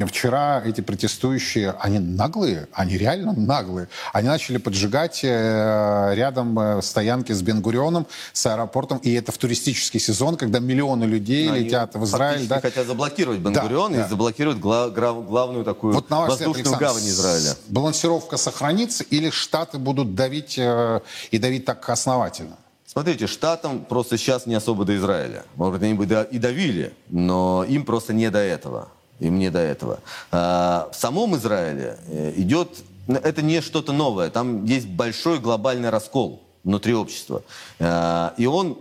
[0.07, 3.89] Вчера эти протестующие, они наглые, они реально наглые.
[4.13, 9.99] Они начали поджигать э, рядом э, стоянки с Бенгурионом, с аэропортом, и это в туристический
[9.99, 12.47] сезон, когда миллионы людей Ну, летят в Израиль.
[12.47, 12.61] Да?
[12.61, 14.07] хотят заблокировать Бен-Гурион Да, и да.
[14.07, 17.57] заблокировать гла- гра- главную такую Вот на ваш взгляд, воздушную Александр, гавань Израиля.
[17.67, 20.99] Балансировка сохранится или Штаты будут давить э,
[21.31, 22.57] и давить так основательно?
[22.85, 25.43] Смотрите, штатам просто сейчас не особо до Израиля.
[25.55, 28.89] Может быть, они бы и давили, но им просто не до этого.
[29.19, 29.99] Им не до этого.
[30.31, 32.69] А, в самом Израиле э, идет...
[33.07, 34.29] Это не что-то новое.
[34.29, 37.43] Там есть большой глобальный раскол внутри общества.
[37.79, 38.77] А, и он...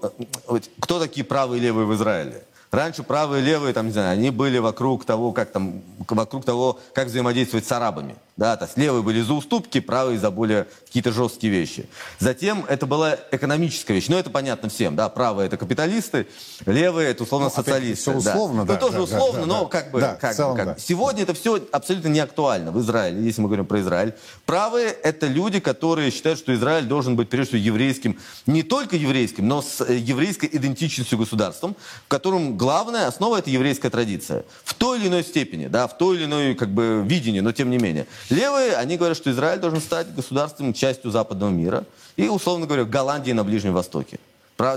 [0.49, 2.45] э, Кто такие правые и левые в Израиле?
[2.71, 6.79] Раньше правые и левые, там, не знаю, они были вокруг того, как там, вокруг того,
[6.95, 8.15] как взаимодействовать с арабами.
[8.37, 11.87] Да, то есть левые были за уступки, правые за более какие-то жесткие вещи.
[12.19, 14.09] Затем это была экономическая вещь.
[14.09, 16.27] Ну, это понятно всем, да, правые это капиталисты,
[16.65, 19.69] левые это условно Ну, всё условно, да, Ну, тоже да, да, условно, да, но да.
[19.69, 20.77] как бы, Да, как, целом, как да.
[20.79, 24.15] Сегодня это все абсолютно не актуально в Израиле, если мы говорим про Израиль.
[24.47, 29.47] Правые это люди, которые считают, что Израиль должен быть прежде всего еврейским, не только еврейским,
[29.47, 31.77] но с э, еврейской идентичностью государством,
[32.07, 34.45] в котором главная основа это еврейская традиция.
[34.65, 37.71] В той или иной степени, да, в той или иной как бы видении, но тем
[37.71, 38.07] не менее.
[38.31, 41.85] Левые, они говорят, что Израиль должен стать государством, частью западного мира
[42.17, 44.19] и, условно говоря, Голландии на Ближнем Востоке.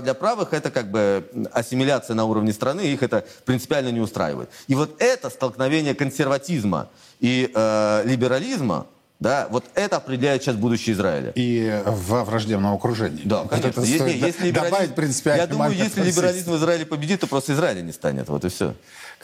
[0.02, 4.50] Для правых это как бы ассимиляция на уровне страны, их это принципиально не устраивает.
[4.66, 6.88] И вот это столкновение консерватизма
[7.20, 8.86] и э, либерализма,
[9.20, 11.32] да, вот это определяет сейчас будущее Израиля.
[11.36, 13.22] И в враждебном окружении.
[13.24, 13.68] Да, Вот конечно.
[13.68, 17.52] это Если, стоит если добавить принципиальный Я думаю, если либерализм в Израиле победит, то просто
[17.52, 18.28] Израиля не станет.
[18.28, 18.74] Вот и все.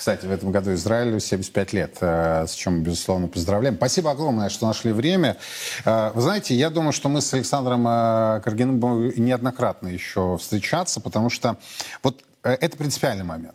[0.03, 3.77] Кстати, в этом году Израилю 75 лет, э, с чем, безусловно, поздравляем.
[3.77, 5.37] Спасибо огромное, что нашли время.
[5.85, 11.01] Э, Вы знаете, я думаю, что мы с Александром э, Каргиным будем неоднократно еще встречаться,
[11.01, 11.57] потому что
[12.03, 13.55] вот это принципиальный момент.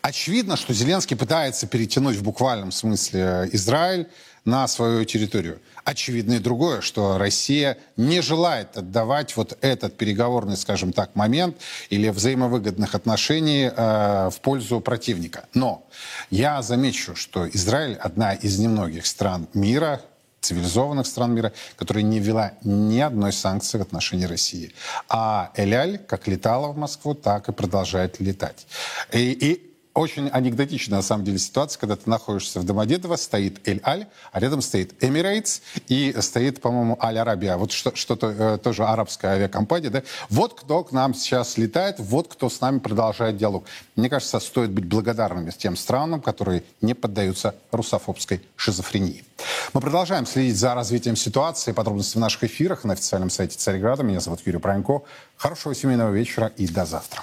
[0.00, 4.06] Очевидно, что Зеленский пытается перетянуть в буквальном смысле Израиль
[4.44, 5.60] на свою территорию.
[5.84, 11.56] Очевидно и другое, что Россия не желает отдавать вот этот переговорный, скажем так, момент
[11.88, 15.46] или взаимовыгодных отношений э, в пользу противника.
[15.54, 15.86] Но
[16.30, 20.00] я замечу, что Израиль одна из немногих стран мира,
[20.40, 24.72] цивилизованных стран мира, которая не ввела ни одной санкции в отношении России.
[25.08, 28.66] А Эляль как летала в Москву, так и продолжает летать.
[29.12, 29.69] И, и
[30.00, 34.62] очень анекдотичная, на самом деле, ситуация, когда ты находишься в Домодедово, стоит Эль-Аль, а рядом
[34.62, 37.56] стоит Emirates и стоит, по-моему, Аль-Арабия.
[37.56, 39.90] Вот что, что-то э, тоже арабская авиакомпания.
[39.90, 40.02] Да?
[40.28, 43.64] Вот кто к нам сейчас летает, вот кто с нами продолжает диалог.
[43.94, 49.24] Мне кажется, стоит быть благодарными тем странам, которые не поддаются русофобской шизофрении.
[49.74, 51.72] Мы продолжаем следить за развитием ситуации.
[51.72, 54.02] Подробности в наших эфирах на официальном сайте Царьграда.
[54.02, 55.02] Меня зовут Юрий Пронько.
[55.36, 57.22] Хорошего семейного вечера и до завтра.